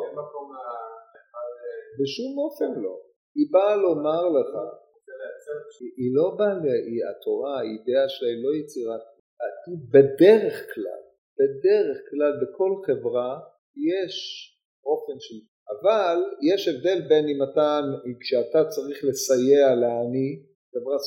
בשום 2.01 2.39
אופן 2.39 2.81
לא. 2.83 2.95
היא 3.35 3.47
באה 3.53 3.77
לומר 3.77 4.23
לך, 4.37 4.51
היא 5.97 6.11
לא 6.15 6.37
באה, 6.39 6.55
התורה, 7.11 7.59
האידאה 7.59 8.09
שלה 8.09 8.29
היא 8.29 8.45
לא 8.45 8.51
יצירת, 8.61 9.01
בדרך 9.93 10.75
כלל, 10.75 11.04
בדרך 11.39 11.99
כלל 12.11 12.33
בכל 12.43 12.73
חברה 12.87 13.33
יש 13.91 14.15
אופן 14.91 15.17
של, 15.25 15.39
אבל 15.75 16.17
יש 16.51 16.69
הבדל 16.69 17.01
בין 17.09 17.25
אם 17.29 17.43
אתה, 17.43 17.81
כשאתה 18.21 18.61
צריך 18.75 19.05
לסייע 19.05 19.75
לעני, 19.83 20.31
חברה, 20.73 20.99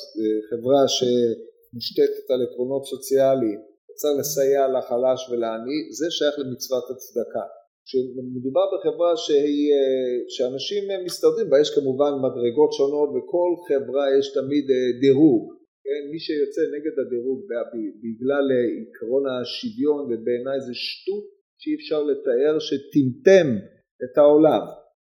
חברה 0.50 0.84
שמושתתת 0.96 2.28
על 2.34 2.40
עקרונות 2.46 2.84
סוציאליים, 2.86 3.60
צריך 4.00 4.20
לסייע 4.20 4.68
לחלש 4.68 5.30
ולעני, 5.30 5.78
זה 6.00 6.08
שייך 6.18 6.36
למצוות 6.40 6.86
הצדקה. 6.92 7.46
כשמדובר 7.86 8.66
בחברה 8.74 9.18
שהיא, 9.18 9.68
אה, 9.74 10.16
שאנשים 10.36 10.84
מסתדרים 11.06 11.50
בה, 11.50 11.60
יש 11.60 11.70
כמובן 11.76 12.12
מדרגות 12.26 12.72
שונות, 12.78 13.10
וכל 13.16 13.52
חברה 13.68 14.06
יש 14.20 14.34
תמיד 14.34 14.66
אה, 14.72 15.00
דירוג, 15.02 15.57
כן? 15.88 16.02
מי 16.12 16.20
שיוצא 16.26 16.62
נגד 16.76 16.96
הדירוג 17.02 17.40
בגלל 18.04 18.46
אה, 18.56 18.66
עקרון 18.82 19.24
השוויון, 19.32 20.02
ובעיניי 20.06 20.60
זה 20.68 20.74
שטות 20.74 21.26
שאי 21.62 21.76
אפשר 21.80 22.02
לתאר, 22.10 22.54
שטמטם 22.68 23.48
את 24.04 24.18
העולם. 24.18 24.64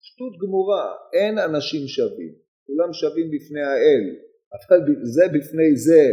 שטות 0.08 0.34
גמורה, 0.42 0.86
אין 1.14 1.36
אנשים 1.38 1.88
שווים, 1.88 2.34
כולם 2.68 2.94
שווים 2.94 3.28
בפני 3.36 3.64
האל, 3.72 4.06
אבל 4.56 4.80
זה 5.16 5.26
בפני 5.36 5.76
זה, 5.88 6.04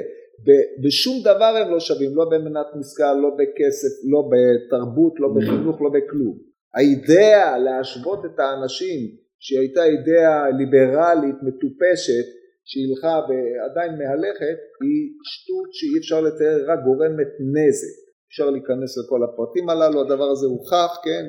בשום 0.85 1.17
דבר 1.21 1.53
הם 1.61 1.73
לא 1.73 1.81
שווים, 1.81 2.11
לא 2.19 2.25
במנת 2.33 2.67
משכל, 2.79 3.15
לא 3.25 3.31
בכסף, 3.39 3.93
לא 4.13 4.21
בתרבות, 4.31 5.15
לא 5.23 5.29
בחינוך, 5.37 5.77
לא 5.83 5.91
בכלום. 5.97 6.37
האידאה 6.75 7.59
להשוות 7.59 8.25
את 8.25 8.39
האנשים 8.39 9.01
שהיא 9.39 9.59
הייתה 9.61 9.85
אידאה 9.85 10.51
ליברלית 10.59 11.39
מטופשת 11.47 12.27
שהילכה 12.69 13.17
ועדיין 13.27 13.93
מהלכת 14.01 14.59
היא 14.83 15.01
שטות 15.31 15.69
שאי 15.77 15.99
אפשר 16.01 16.21
לתאר 16.21 16.57
רק 16.71 16.79
גורמת 16.87 17.33
נזק. 17.55 17.97
אפשר 18.29 18.51
להיכנס 18.51 18.91
לכל 18.99 19.21
הפרטים 19.25 19.69
הללו 19.69 20.01
הדבר 20.01 20.29
הזה 20.35 20.47
הוכח 20.47 20.93
כן 21.05 21.25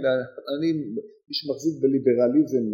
אני 0.54 0.70
מי 1.28 1.34
שמחזיק 1.38 1.76
בליברליזם 1.82 2.66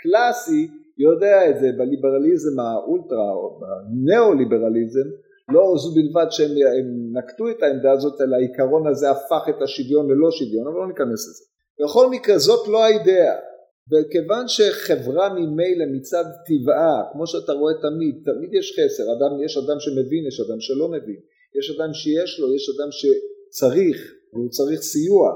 קלאסי 0.00 0.62
יודע 0.98 1.50
את 1.50 1.56
זה. 1.60 1.68
בליברליזם 1.78 2.60
האולטרה 2.60 3.30
או 3.40 3.60
בניאו-ליברליזם 3.60 5.08
לא 5.54 5.74
זו 5.82 5.88
בלבד 5.96 6.28
שהם 6.30 6.52
נקטו 7.16 7.50
את 7.50 7.62
העמדה 7.62 7.92
הזאת 7.92 8.20
אלא 8.20 8.36
העיקרון 8.36 8.86
הזה 8.86 9.10
הפך 9.10 9.42
את 9.48 9.62
השוויון 9.62 10.04
ללא 10.10 10.30
שוויון 10.30 10.66
אבל 10.66 10.76
לא 10.82 10.88
ניכנס 10.88 11.22
לזה. 11.28 11.44
בכל 11.80 12.10
מקרה 12.10 12.38
זאת 12.38 12.68
לא 12.68 12.84
האידאה 12.84 13.36
וכיוון 13.90 14.44
שחברה 14.48 15.28
ממילא 15.28 15.86
מצד 15.94 16.24
טבעה 16.46 16.98
כמו 17.12 17.26
שאתה 17.26 17.52
רואה 17.52 17.74
תמיד 17.74 18.14
תמיד 18.28 18.50
יש 18.58 18.66
חסר. 18.76 19.06
אדם 19.16 19.32
יש 19.44 19.56
אדם 19.56 19.78
שמבין 19.84 20.22
יש 20.28 20.40
אדם 20.40 20.60
שלא 20.60 20.88
מבין. 20.88 21.20
יש 21.58 21.66
אדם 21.74 21.92
שיש 22.00 22.40
לו 22.40 22.54
יש 22.56 22.64
אדם 22.74 22.90
שצריך 23.00 23.98
והוא 24.32 24.50
צריך 24.50 24.80
סיוע. 24.80 25.26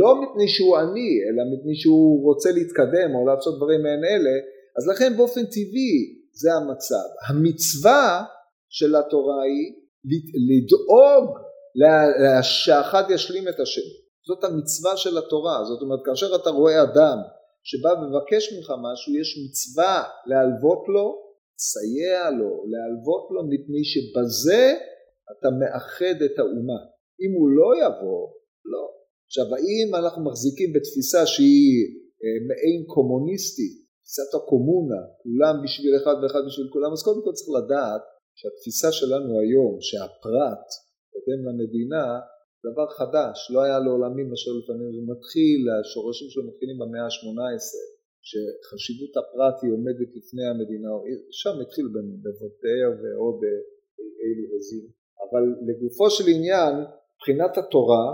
לא 0.00 0.10
מפני 0.22 0.48
שהוא 0.48 0.76
עני 0.76 1.12
אלא 1.26 1.42
מפני 1.52 1.76
שהוא 1.76 2.24
רוצה 2.28 2.50
להתקדם 2.52 3.10
או 3.14 3.26
לעשות 3.26 3.56
דברים 3.56 3.82
מעין 3.82 4.04
אלה. 4.04 4.36
אז 4.76 4.88
לכן 4.90 5.16
באופן 5.16 5.44
טבעי 5.44 5.94
זה 6.32 6.48
המצב. 6.54 7.06
המצווה 7.28 8.24
של 8.68 8.96
התורה 8.96 9.42
היא 9.42 9.66
לדאוג 10.48 11.38
שהאחד 12.42 13.04
ישלים 13.10 13.48
את 13.48 13.60
השני. 13.60 13.96
זאת 14.26 14.44
המצווה 14.44 14.96
של 14.96 15.18
התורה, 15.18 15.64
זאת 15.64 15.82
אומרת 15.82 16.00
כאשר 16.04 16.36
אתה 16.36 16.50
רואה 16.50 16.82
אדם 16.82 17.18
שבא 17.68 17.90
ומבקש 17.98 18.42
ממך 18.52 18.68
משהו 18.86 19.10
יש 19.20 19.30
מצווה 19.44 19.96
להלוות 20.30 20.82
לו, 20.94 21.06
לסייע 21.56 22.22
לו, 22.38 22.52
להלוות 22.72 23.24
לו 23.34 23.40
מפני 23.52 23.82
שבזה 23.92 24.64
אתה 25.32 25.48
מאחד 25.60 26.18
את 26.26 26.34
האומה. 26.38 26.80
אם 27.22 27.30
הוא 27.38 27.48
לא 27.58 27.68
יבוא, 27.82 28.24
לא. 28.72 28.84
עכשיו 29.28 29.46
האם 29.54 29.88
אנחנו 30.00 30.20
מחזיקים 30.28 30.70
בתפיסה 30.76 31.20
שהיא 31.32 31.76
אה, 32.22 32.38
מעין 32.48 32.80
קומוניסטית, 32.94 33.74
תפיסת 34.02 34.30
הקומונה, 34.38 35.00
כולם 35.22 35.54
בשביל 35.64 35.92
אחד 36.00 36.16
ואחד 36.18 36.42
בשביל 36.48 36.68
כולם, 36.74 36.90
אז 36.92 37.00
קודם 37.06 37.22
כל 37.24 37.32
צריך 37.38 37.50
לדעת 37.58 38.04
שהתפיסה 38.38 38.88
שלנו 38.98 39.30
היום 39.42 39.74
שהפרט 39.88 40.66
קודם 41.12 41.40
למדינה 41.48 42.06
דבר 42.68 42.86
חדש, 42.98 43.36
לא 43.54 43.60
היה 43.62 43.78
לעולמים 43.78 44.32
אשר 44.32 44.50
לפנינו, 44.58 44.92
זה 44.96 45.02
מתחיל, 45.12 45.60
השורשים 45.80 46.28
שלו 46.30 46.42
מתחילים 46.50 46.78
במאה 46.78 47.04
ה-18, 47.04 47.74
שחשיבות 48.28 49.12
הפרט 49.16 49.56
היא 49.62 49.72
עומדת 49.76 50.10
לפני 50.18 50.46
המדינה, 50.52 50.90
שם 51.30 51.60
התחיל 51.62 51.86
בבוטר 52.24 52.86
ועוד 53.00 53.40
אילו 54.22 54.44
רזים, 54.56 54.86
אבל 55.24 55.44
לגופו 55.68 56.10
של 56.10 56.24
עניין, 56.34 56.74
מבחינת 57.14 57.58
התורה, 57.58 58.06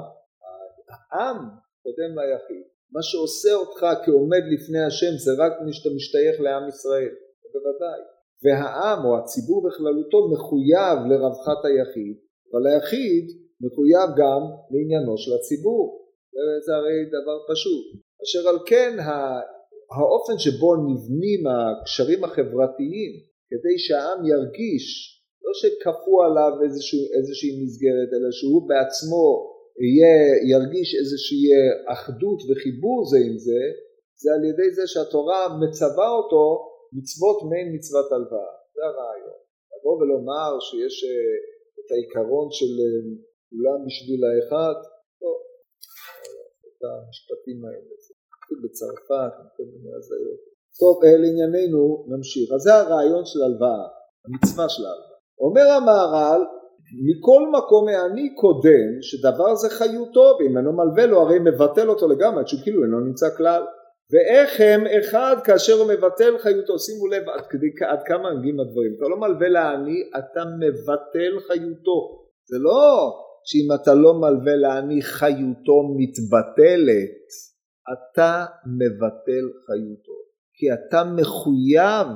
העם 0.92 1.38
קודם 1.82 2.10
ליחיד, 2.18 2.64
מה 2.92 3.02
שעושה 3.02 3.54
אותך 3.54 3.80
כעומד 4.04 4.44
לפני 4.54 4.82
השם 4.88 5.14
זה 5.24 5.32
רק 5.42 5.52
מי 5.64 5.72
שאתה 5.72 5.90
משתייך 5.96 6.40
לעם 6.40 6.68
ישראל, 6.68 7.14
בוודאי, 7.52 8.00
והעם 8.42 9.04
או 9.04 9.18
הציבור 9.18 9.58
בכללותו 9.66 10.18
מחויב 10.32 10.98
לרווחת 11.10 11.60
היחיד, 11.64 12.16
אבל 12.50 12.66
היחיד 12.66 13.41
מחויב 13.62 14.08
גם 14.20 14.42
לעניינו 14.72 15.18
של 15.18 15.32
הציבור. 15.36 15.82
זה 16.64 16.72
הרי 16.78 16.98
דבר 17.16 17.38
פשוט. 17.52 17.84
אשר 18.24 18.48
על 18.48 18.58
כן 18.66 18.92
האופן 19.96 20.36
שבו 20.38 20.70
נבנים 20.88 21.42
הקשרים 21.46 22.24
החברתיים 22.24 23.12
כדי 23.50 23.76
שהעם 23.84 24.20
ירגיש 24.32 24.84
לא 25.44 25.52
שכפו 25.60 26.22
עליו 26.22 26.52
איזשהו, 26.64 27.00
איזושהי 27.18 27.50
מסגרת 27.64 28.10
אלא 28.16 28.30
שהוא 28.38 28.68
בעצמו 28.68 29.24
יהיה, 29.86 30.16
ירגיש 30.52 30.88
איזושהי 31.00 31.44
אחדות 31.94 32.40
וחיבור 32.48 32.98
זה 33.10 33.18
עם 33.26 33.36
זה 33.46 33.62
זה 34.22 34.28
על 34.36 34.44
ידי 34.50 34.70
זה 34.76 34.84
שהתורה 34.92 35.40
מצווה 35.62 36.08
אותו 36.18 36.44
מצוות 36.96 37.38
מעין 37.48 37.68
מצוות 37.76 38.08
הלוואה. 38.12 38.54
זה 38.74 38.82
הרעיון. 38.88 39.38
לבוא 39.72 39.94
ולומר 39.98 40.50
שיש 40.66 40.96
אה, 41.04 41.34
את 41.80 41.88
העיקרון 41.92 42.48
של 42.58 42.72
אה, 42.84 43.02
כולם 43.52 43.78
בשביל 43.86 44.20
האחד, 44.28 44.76
לא. 45.22 45.32
המשפטים 47.06 47.64
האלה. 47.64 47.92
זה 48.48 48.54
בצרפת, 48.62 49.34
כל 49.56 49.66
מיני 49.72 49.92
הזיות. 49.96 50.40
טוב, 50.80 51.04
לענייננו 51.04 52.04
נמשיך. 52.08 52.52
אז 52.54 52.60
זה 52.60 52.74
הרעיון 52.74 53.24
של 53.24 53.42
הלוואה, 53.42 53.86
המצווה 54.24 54.68
של 54.68 54.84
ההלוואה. 54.86 55.18
אומר 55.40 55.66
המהר"ל, 55.76 56.42
מכל 57.08 57.42
מקום 57.58 57.88
העני 57.88 58.34
קודם 58.34 58.88
שדבר 59.02 59.54
זה 59.54 59.68
חיותו 59.70 60.36
ואם 60.38 60.58
אינו 60.58 60.72
מלווה 60.72 61.06
לו 61.06 61.20
הרי 61.20 61.38
מבטל 61.38 61.88
אותו 61.88 62.08
לגמרי 62.08 62.42
שהוא 62.46 62.60
כאילו 62.62 62.84
אינו 62.84 63.00
נמצא 63.00 63.26
כלל 63.36 63.62
ואיך 64.12 64.60
הם 64.60 64.84
אחד 65.00 65.36
כאשר 65.44 65.72
הוא 65.72 65.92
מבטל 65.92 66.38
חיותו 66.38 66.78
שימו 66.78 67.06
לב 67.06 67.28
עד, 67.28 67.46
כדי, 67.50 67.66
עד 67.88 68.02
כמה 68.06 68.34
מגיעים 68.34 68.60
הדברים 68.60 68.92
אתה 68.98 69.08
לא 69.08 69.16
מלווה 69.16 69.48
לעני 69.48 70.10
אתה 70.18 70.44
מבטל 70.60 71.40
חיותו 71.46 71.98
זה 72.50 72.58
לא 72.58 73.12
שאם 73.44 73.68
אתה 73.82 73.94
לא 73.94 74.14
מלווה 74.14 74.56
לעני 74.56 75.02
חיותו 75.02 75.76
מתבטלת 75.96 77.22
אתה 77.92 78.44
מבטל 78.78 79.46
חיותו. 79.66 80.16
כי 80.56 80.66
אתה 80.72 81.04
מחויב 81.04 82.08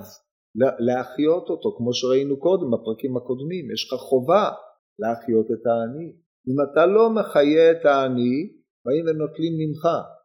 להחיות 0.79 1.49
אותו 1.49 1.77
כמו 1.77 1.93
שראינו 1.95 2.41
קודם 2.41 2.71
בפרקים 2.71 3.17
הקודמים 3.17 3.71
יש 3.75 3.93
לך 3.93 4.01
חובה 4.01 4.51
להחיות 4.99 5.47
את 5.47 5.67
העני. 5.67 6.09
אם 6.49 6.57
אתה 6.65 6.87
לא 6.87 7.11
מחיה 7.11 7.71
את 7.71 7.85
העני 7.85 8.37
באים 8.85 9.05
ונוטלים 9.07 9.55
ממך 9.61 9.83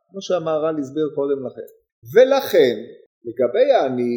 כמו 0.10 0.22
שהמהר"ל 0.22 0.80
הסביר 0.80 1.08
קודם 1.16 1.46
לכן. 1.46 1.68
ולכן 2.14 2.76
לגבי 3.28 3.72
העני 3.72 4.16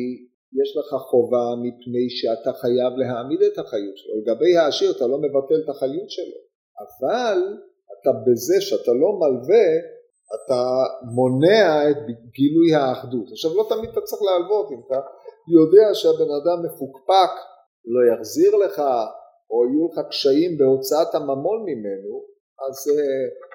יש 0.61 0.71
לך 0.79 1.01
חובה 1.11 1.47
מפני 1.63 2.07
שאתה 2.11 2.53
חייב 2.53 2.93
להעמיד 2.97 3.43
את 3.43 3.59
החיות 3.59 3.97
שלו. 3.97 4.13
לגבי 4.21 4.57
העשיר 4.57 4.91
אתה 4.97 5.07
לא 5.07 5.19
מבטל 5.19 5.59
את 5.65 5.69
החיות 5.69 6.11
שלו 6.11 6.44
אבל 6.83 7.39
אתה 7.95 8.11
בזה 8.27 8.61
שאתה 8.61 8.93
לא 8.93 9.11
מלווה 9.21 9.69
אתה 10.35 10.63
מונע 11.15 11.91
את 11.91 11.97
גילוי 12.37 12.75
האחדות. 12.75 13.27
עכשיו 13.33 13.51
לא 13.57 13.67
תמיד 13.69 13.91
אתה 13.91 14.01
צריך 14.01 14.23
להלוות. 14.23 14.67
אם 14.73 14.81
אתה 14.87 15.01
יודע 15.57 15.95
שהבן 15.95 16.31
אדם 16.41 16.59
מפוקפק 16.65 17.33
לא 17.93 18.01
יחזיר 18.13 18.57
לך 18.57 18.79
או 19.51 19.59
יהיו 19.69 19.87
לך 19.89 20.09
קשיים 20.09 20.59
בהוצאת 20.59 21.15
הממון 21.15 21.59
ממנו 21.69 22.15
אז 22.65 22.77
uh, 22.93 23.01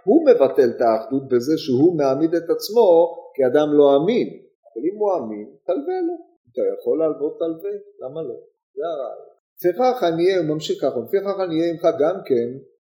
הוא 0.08 0.20
מבטל 0.28 0.70
את 0.76 0.82
האחדות 0.82 1.24
בזה 1.32 1.56
שהוא 1.58 1.98
מעמיד 1.98 2.34
את 2.36 2.50
עצמו 2.50 2.88
כאדם 3.36 3.70
לא 3.80 3.86
אמין. 3.98 4.28
אבל 4.70 4.84
אם 4.88 4.96
הוא 5.00 5.10
אמין 5.18 5.48
תלווה 5.66 6.00
לו. 6.08 6.16
אתה 6.52 6.62
יכול 6.76 7.00
להלוות 7.00 7.34
תלווה. 7.40 7.76
למה 8.02 8.22
לא? 8.22 8.38
זה 8.76 8.84
הרעיון. 8.92 9.30
לפיכך 9.56 10.04
אני 10.04 10.24
אהיה, 10.26 10.38
הוא 10.40 10.48
ממשיך 10.54 10.78
ככה, 10.82 11.00
לפיכך 11.06 11.36
אני 11.46 11.56
אהיה 11.60 11.72
עמך 11.72 11.86
גם 12.02 12.18
כן 12.26 12.50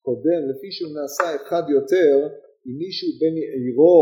קודם 0.07 0.41
לפי 0.51 0.69
שהוא 0.75 0.93
נעשה 0.97 1.27
אחד 1.35 1.63
יותר 1.77 2.15
עם 2.67 2.75
מישהו 2.83 3.09
בן 3.19 3.35
עירו 3.61 4.01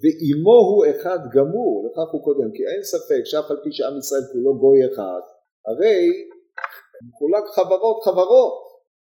ואימו 0.00 0.58
הוא 0.68 0.82
אחד 0.92 1.20
גמור 1.36 1.72
לכך 1.86 2.08
הוא 2.12 2.22
קודם 2.28 2.48
כי 2.54 2.62
אין 2.70 2.82
ספק 2.92 3.22
שאף 3.30 3.46
על 3.50 3.58
פי 3.64 3.70
שעם 3.76 3.94
ישראל 4.00 4.24
כולו 4.32 4.52
גוי 4.62 4.78
אחד 4.88 5.22
הרי 5.68 5.98
מחולק 7.06 7.44
חברות 7.56 7.98
חברות. 8.06 8.54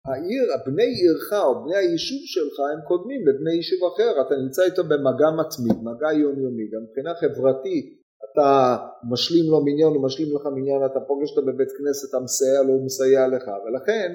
העיר, 0.09 0.45
בני 0.67 0.91
עירך 0.99 1.29
או 1.47 1.65
בני 1.65 1.77
היישוב 1.77 2.23
שלך 2.35 2.57
הם 2.73 2.81
קודמים 2.89 3.21
לבני 3.29 3.55
יישוב 3.57 3.81
אחר 3.91 4.13
אתה 4.23 4.35
נמצא 4.43 4.63
איתו 4.69 4.83
במגע 4.91 5.31
מתמיד 5.41 5.79
מגע 5.89 6.11
יומיומי 6.23 6.67
גם 6.73 6.81
מבחינה 6.85 7.13
חברתית 7.23 7.87
אתה 8.27 8.49
משלים 9.13 9.47
לו 9.53 9.59
מניין 9.67 9.93
הוא 9.97 10.03
משלים 10.07 10.31
לך 10.37 10.45
מניין 10.57 10.81
אתה 10.89 11.01
פוגש 11.09 11.31
אותו 11.31 11.43
בבית 11.47 11.73
כנסת 11.77 12.09
אתה 12.11 12.19
מסייע 12.27 12.63
לו 12.67 12.73
הוא 12.75 12.85
מסייע 12.85 13.23
לך 13.35 13.47
ולכן 13.65 14.11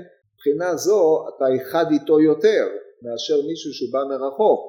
מבחינה 0.47 0.75
זו 0.75 1.27
אתה 1.29 1.45
אחד 1.61 1.85
איתו 1.91 2.19
יותר 2.19 2.67
מאשר 3.03 3.47
מישהו 3.47 3.73
שהוא 3.73 3.89
בא 3.93 4.03
מרחוק 4.09 4.61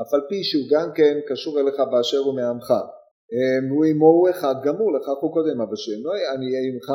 אף 0.00 0.14
על 0.14 0.20
פי 0.28 0.44
שהוא 0.44 0.66
גם 0.70 0.92
כן 0.94 1.14
קשור 1.28 1.60
אליך 1.60 1.78
באשר 1.90 2.18
הוא 2.18 2.34
מעמך. 2.34 2.70
הוא 3.70 3.84
עמו 3.84 4.06
הוא 4.06 4.30
אחד 4.30 4.54
גמור 4.64 4.92
לכך 4.96 5.18
הוא 5.20 5.32
קודם 5.32 5.60
אבל 5.60 5.76
שאינו 5.76 6.10
אהיה 6.10 6.60
עמך 6.68 6.88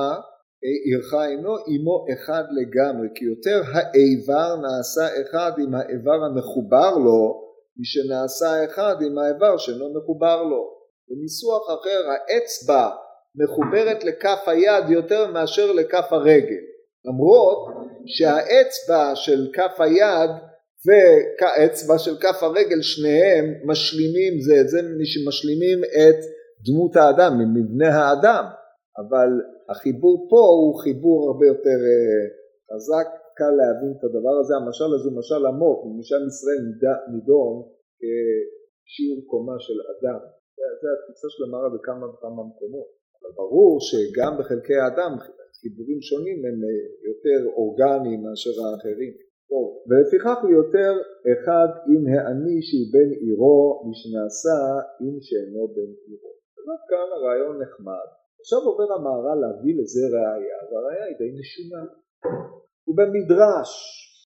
עירך 0.85 1.13
אינו 1.13 1.53
עמו 1.67 2.05
אחד 2.13 2.43
לגמרי 2.59 3.07
כי 3.15 3.25
יותר 3.25 3.61
האיבר 3.73 4.55
נעשה 4.55 5.21
אחד 5.21 5.51
עם 5.63 5.75
האיבר 5.75 6.19
המחובר 6.25 6.97
לו 7.05 7.49
משנעשה 7.79 8.65
אחד 8.65 8.95
עם 9.05 9.17
האיבר 9.17 9.57
שאינו 9.57 9.85
מחובר 9.97 10.43
לו. 10.43 10.79
בניסוח 11.09 11.63
אחר 11.67 12.01
האצבע 12.11 12.89
מחוברת 13.35 14.03
לכף 14.03 14.43
היד 14.47 14.89
יותר 14.89 15.31
מאשר 15.31 15.71
לכף 15.71 16.07
הרגל. 16.11 16.63
למרות 17.05 17.78
שהאצבע 18.05 19.15
של 19.15 19.47
כף 19.53 19.81
היד 19.81 20.29
והאצבע 20.85 21.97
של 21.97 22.17
כף 22.17 22.43
הרגל 22.43 22.81
שניהם 22.81 23.45
משלימים 23.65 24.39
זה 24.39 24.61
את 24.61 24.69
זה 24.69 24.79
משלימים 25.27 25.79
את 25.83 26.19
דמות 26.65 26.95
האדם, 26.95 27.31
ממבנה 27.39 27.89
האדם. 27.99 28.45
אבל 28.99 29.29
החיבור 29.69 30.27
פה 30.29 30.41
הוא 30.59 30.79
חיבור 30.83 31.17
הרבה 31.27 31.45
יותר 31.53 31.79
אה, 31.89 32.23
חזק, 32.69 33.07
קל 33.37 33.53
להבין 33.59 33.91
את 33.97 34.03
הדבר 34.03 34.35
הזה, 34.41 34.53
המשל 34.55 34.89
הזה 34.95 35.07
הוא 35.09 35.17
משל 35.19 35.41
עמוק, 35.51 35.79
משל 35.99 36.21
ישראל 36.31 36.61
נידון 37.13 37.55
כשיעור 38.85 39.21
קומה 39.31 39.57
של 39.65 39.79
אדם, 39.93 40.19
זה 40.81 40.87
התפיסה 40.93 41.27
של 41.33 41.43
המראה 41.45 41.69
בכמה 41.75 42.05
וכמה 42.11 42.41
מקומות, 42.49 42.89
אבל 43.17 43.31
ברור 43.39 43.73
שגם 43.87 44.31
בחלקי 44.39 44.77
האדם 44.83 45.11
חיבורים 45.59 45.99
שונים 46.09 46.39
הם 46.47 46.57
אה, 46.67 46.83
יותר 47.09 47.39
אורגניים 47.57 48.19
מאשר 48.23 48.55
האחרים. 48.63 49.13
טוב, 49.51 49.67
ולפיכך 49.87 50.37
הוא 50.43 50.51
יותר 50.59 50.91
אחד 51.33 51.69
עם 51.91 52.01
העני 52.11 52.57
שהוא 52.67 52.87
בן 52.93 53.09
עירו 53.23 53.59
משנעשה 53.89 54.59
עם 55.03 55.15
שאינו 55.27 55.63
בן 55.75 55.91
עירו. 56.05 56.31
זאת 56.65 56.81
כאן 56.91 57.07
הרעיון 57.15 57.55
נחמד, 57.63 58.07
עכשיו 58.41 58.59
עובר 58.69 58.89
המהר"ל 58.95 59.39
להביא 59.43 59.73
לזה 59.79 60.03
ראייה, 60.13 60.59
והראייה 60.67 61.05
היא 61.09 61.17
די 61.21 61.31
משונה. 61.39 61.83
הוא 62.85 62.95
במדרש, 62.99 63.71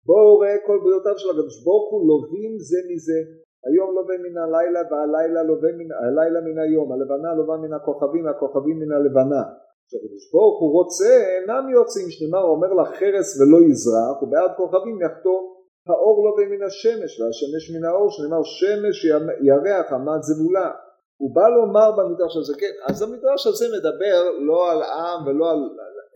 בואו 0.07 0.39
ראה 0.41 0.57
כל 0.67 0.77
בריאותיו 0.83 1.15
של 1.21 1.29
הקדוש 1.33 1.57
ברוך 1.65 1.87
הוא 1.91 2.01
לווים 2.09 2.53
זה 2.69 2.79
מזה. 2.89 3.19
היום 3.67 3.89
לווה 3.97 4.17
מן 4.23 4.35
הלילה 4.43 4.81
והלילה 4.89 5.41
לווה 5.49 5.71
מן, 5.77 5.89
הלילה 6.03 6.39
מן 6.47 6.57
היום, 6.65 6.87
הלבנה 6.91 7.29
לווה 7.39 7.57
מן 7.63 7.73
הכוכבים 7.73 8.25
והכוכבים 8.25 8.77
מן 8.81 8.91
הלבנה. 8.97 9.43
עכשיו 9.85 9.99
הקדוש 10.03 10.25
ברוך 10.33 10.57
הוא 10.61 10.71
רוצה 10.79 11.11
אינם 11.37 11.69
יוצאים, 11.77 12.07
שנאמר 12.11 12.43
אומר 12.53 12.71
לה 12.77 12.85
חרס 12.85 13.29
ולא 13.37 13.57
יזרח, 13.69 14.15
ובעד 14.21 14.51
כוכבים 14.57 14.97
יחתום. 15.05 15.43
האור 15.87 16.17
לווה 16.25 16.45
מן 16.51 16.63
השמש 16.67 17.11
והשמש 17.19 17.63
מן 17.73 17.85
האור, 17.85 18.09
שנאמר 18.11 18.43
שמש 18.43 19.05
ירח 19.49 19.93
עמד 19.93 20.21
זבולה. 20.21 20.71
הוא 21.17 21.35
בא 21.35 21.47
לומר 21.47 21.89
במדרש 21.97 22.37
הזה, 22.37 22.53
כן, 22.59 22.75
אז 22.87 23.01
המדרש 23.01 23.47
הזה 23.47 23.65
מדבר 23.77 24.19
לא 24.47 24.71
על 24.71 24.81
עם 24.83 25.27
ולא 25.27 25.51
על, 25.51 25.61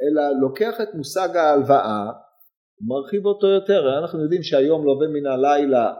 אלא 0.04 0.24
לוקח 0.42 0.82
את 0.82 0.94
מושג 0.94 1.38
ההלוואה, 1.38 2.06
מרחיב 2.88 3.26
אותו 3.26 3.48
יותר, 3.48 3.82
אנחנו 4.00 4.24
יודעים 4.24 4.44
שהיום 4.44 4.86
לווה 4.86 5.08
מן 5.08 5.26
הלילה 5.26 5.94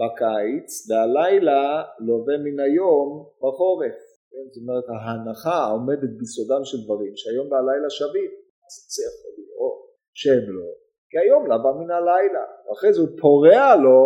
בקיץ, 0.00 0.90
והלילה 0.90 1.82
לווה 1.98 2.36
מן 2.38 2.60
היום 2.60 3.26
בחורף, 3.38 3.98
כן? 4.30 4.44
זאת 4.52 4.60
אומרת 4.62 4.86
ההנחה 4.94 5.58
עומדת 5.74 6.12
ביסודם 6.18 6.62
של 6.64 6.78
דברים 6.84 7.12
שהיום 7.20 7.46
והלילה 7.50 7.90
שווים, 7.98 8.30
אז 8.66 8.72
זה 8.94 9.02
יכול 9.08 9.30
להיות 9.38 9.76
שהם 10.18 10.46
לא, 10.56 10.70
כי 11.10 11.16
היום 11.24 11.42
לבא 11.46 11.70
מן 11.78 11.90
הלילה, 11.90 12.44
ואחרי 12.64 12.92
זה 12.92 13.00
הוא 13.00 13.08
פורע 13.20 13.76
לו 13.84 14.00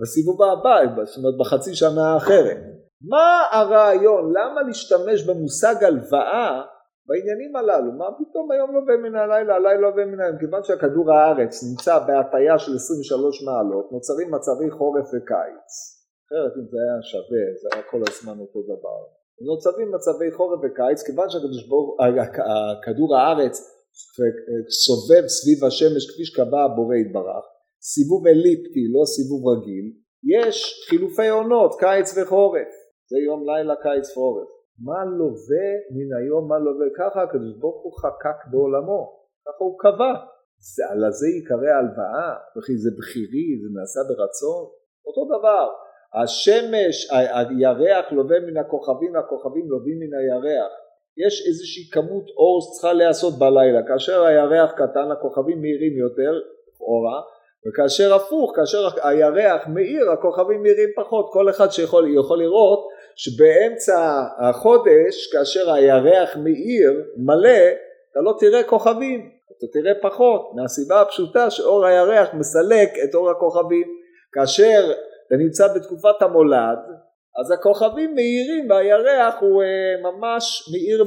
בסיבוב 0.00 0.42
הבא, 0.42 1.04
זאת 1.04 1.16
אומרת 1.18 1.36
בחצי 1.40 1.74
שנה 1.74 2.04
האחרת. 2.14 2.60
מה 3.10 3.42
הרעיון? 3.52 4.32
למה 4.36 4.62
להשתמש 4.62 5.18
במושג 5.28 5.84
הלוואה 5.84 6.62
בעניינים 7.06 7.56
הללו? 7.56 7.92
מה 7.92 8.08
פתאום 8.18 8.50
היום 8.52 8.74
לא 8.74 8.80
בין 8.86 9.00
מן 9.02 9.14
הלילה, 9.16 9.54
הלילה 9.54 9.80
לא 9.80 9.90
בין 9.96 10.08
מן 10.10 10.20
היום? 10.20 10.38
כיוון 10.38 10.64
שהכדור 10.64 11.12
הארץ 11.12 11.54
נמצא 11.70 11.98
בהטייה 11.98 12.58
של 12.58 12.74
23 12.74 13.42
מעלות, 13.46 13.92
נוצרים 13.92 14.30
מצבי 14.30 14.70
חורף 14.70 15.06
וקיץ. 15.14 15.70
אחרת 16.26 16.52
אם 16.58 16.66
זה 16.70 16.78
היה 16.84 17.02
שווה, 17.02 17.44
זה 17.60 17.68
היה 17.72 17.82
כל 17.90 18.02
הזמן 18.08 18.40
אותו 18.40 18.62
דבר. 18.62 19.00
נוצרים 19.40 19.88
מצבי 19.94 20.30
חורף 20.36 20.60
וקיץ, 20.64 21.02
כיוון 21.06 21.28
שהכדור 21.30 23.16
הארץ 23.16 23.54
סובב 24.84 25.26
סביב 25.26 25.64
השמש 25.64 26.02
כפי 26.10 26.24
שקבע 26.24 26.60
הבורא 26.64 26.96
יתברך, 26.96 27.44
סיבוב 27.92 28.26
אליפטי, 28.26 28.84
לא 28.94 29.02
סיבוב 29.14 29.42
רגיל, 29.52 29.86
יש 30.34 30.86
חילופי 30.88 31.28
עונות, 31.28 31.72
קיץ 31.80 32.08
וחורף. 32.16 32.72
זה 33.10 33.18
יום 33.28 33.40
לילה, 33.48 33.74
קיץ 33.82 34.10
וחורף. 34.10 34.48
מה 34.86 35.00
לווה 35.18 35.68
מן 35.94 36.10
היום, 36.18 36.48
מה 36.48 36.58
לווה? 36.58 36.86
ככה 36.98 37.22
הקדוש 37.22 37.52
ברוך 37.60 37.80
הוא 37.84 37.92
חקק 38.02 38.38
בעולמו, 38.50 39.02
ככה 39.46 39.62
הוא 39.64 39.78
קבע. 39.78 40.12
זה, 40.74 40.82
על 40.90 41.04
הזה 41.04 41.28
ייקרא 41.36 41.72
הלוואה, 41.78 42.30
וכי 42.54 42.74
זה 42.82 42.90
בכירי, 42.98 43.48
זה 43.62 43.68
נעשה 43.78 44.00
ברצון. 44.08 44.64
אותו 45.06 45.22
דבר, 45.34 45.66
השמש, 46.14 47.10
הירח 47.10 48.12
לווה 48.12 48.40
מן 48.40 48.56
הכוכבים 48.56 49.14
והכוכבים 49.14 49.70
לווים 49.70 49.98
מן 50.00 50.18
הירח. 50.18 50.72
יש 51.26 51.46
איזושהי 51.48 51.90
כמות 51.92 52.24
אור 52.36 52.60
שצריכה 52.60 52.92
להיעשות 52.92 53.38
בלילה, 53.38 53.82
כאשר 53.88 54.24
הירח 54.24 54.70
קטן 54.72 55.10
הכוכבים 55.12 55.60
מהירים 55.60 55.98
יותר, 55.98 56.40
לכאורה, 56.68 57.20
וכאשר 57.68 58.14
הפוך, 58.14 58.52
כאשר 58.56 58.88
הירח 59.02 59.66
מאיר, 59.66 60.10
הכוכבים 60.10 60.62
מאירים 60.62 60.88
פחות, 60.96 61.28
כל 61.32 61.50
אחד 61.50 61.70
שיכול 61.70 62.14
יכול 62.14 62.38
לראות 62.38 62.88
שבאמצע 63.16 64.22
החודש, 64.38 65.32
כאשר 65.32 65.72
הירח 65.72 66.36
מאיר 66.36 67.04
מלא, 67.16 67.68
אתה 68.12 68.20
לא 68.20 68.34
תראה 68.40 68.62
כוכבים, 68.62 69.30
אתה 69.58 69.66
תראה 69.72 69.92
פחות, 70.02 70.50
מהסיבה 70.54 71.00
הפשוטה 71.00 71.50
שאור 71.50 71.86
הירח 71.86 72.28
מסלק 72.34 72.88
את 73.04 73.14
אור 73.14 73.30
הכוכבים. 73.30 73.96
כאשר 74.32 74.92
אתה 75.26 75.36
נמצא 75.36 75.64
בתקופת 75.74 76.22
המולד, 76.22 76.78
אז 77.40 77.50
הכוכבים 77.50 78.14
מאירים 78.14 78.70
והירח 78.70 79.34
הוא 79.40 79.62
uh, 79.62 79.66
ממש 80.02 80.44
מאיר 80.72 81.04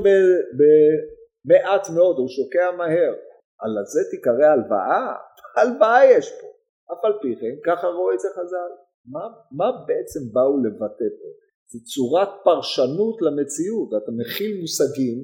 במעט 0.58 1.90
מאוד, 1.96 2.18
הוא 2.18 2.28
שוקע 2.28 2.72
מהר. 2.78 3.14
על 3.60 3.74
זה 3.86 4.02
תיקרא 4.12 4.48
הלוואה? 4.54 5.14
הלוואה 5.58 6.06
יש 6.06 6.32
פה. 6.42 6.48
אף 6.94 7.06
על 7.06 7.14
פי 7.22 7.36
כן, 7.40 7.56
ככה 7.72 7.88
רואה 7.88 8.14
את 8.16 8.20
זה 8.20 8.28
חז"ל. 8.38 8.72
מה, 9.14 9.24
מה 9.52 9.72
בעצם 9.88 10.20
באו 10.34 10.58
לבטא 10.64 11.10
פה? 11.20 11.30
זה 11.72 11.80
צורת 11.92 12.30
פרשנות 12.44 13.18
למציאות, 13.26 13.90
אתה 14.04 14.12
מכיל 14.20 14.52
מושגים 14.62 15.18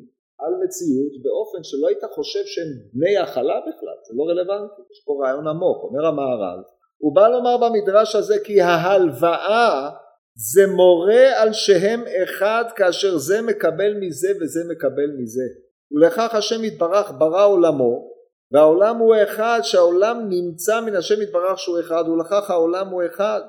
על 0.43 0.53
מציאות 0.63 1.13
באופן 1.23 1.62
שלא 1.63 1.88
היית 1.88 2.03
חושב 2.15 2.45
שהם 2.53 2.71
בני 2.93 3.17
הכלה 3.17 3.58
בכלל, 3.67 3.97
זה 4.08 4.13
לא 4.17 4.23
רלוונטי, 4.29 4.81
יש 4.91 4.99
פה 5.05 5.12
רעיון 5.21 5.47
עמוק, 5.47 5.84
אומר 5.84 6.05
המהר"ל, 6.05 6.60
הוא 7.06 7.15
בא 7.15 7.28
לומר 7.28 7.58
במדרש 7.58 8.15
הזה 8.15 8.36
כי 8.44 8.62
ההלוואה 8.62 9.89
זה 10.36 10.68
מורה 10.68 11.41
על 11.41 11.54
שהם 11.54 12.04
אחד 12.24 12.63
כאשר 12.76 13.18
זה 13.18 13.41
מקבל 13.41 13.94
מזה 14.00 14.30
וזה 14.41 14.60
מקבל 14.70 15.12
מזה. 15.18 15.44
ולכך 15.91 16.36
השם 16.36 16.63
יתברך 16.63 17.12
ברא 17.18 17.48
עולמו 17.48 18.12
והעולם 18.52 18.98
הוא 18.98 19.15
אחד 19.24 19.60
שהעולם 19.63 20.30
נמצא 20.30 20.82
מן 20.82 20.96
השם 20.96 21.22
יתברך 21.22 21.60
שהוא 21.60 21.80
אחד 21.80 22.04
ולכך 22.08 22.50
העולם 22.50 22.88
הוא 22.88 23.04
אחד. 23.06 23.41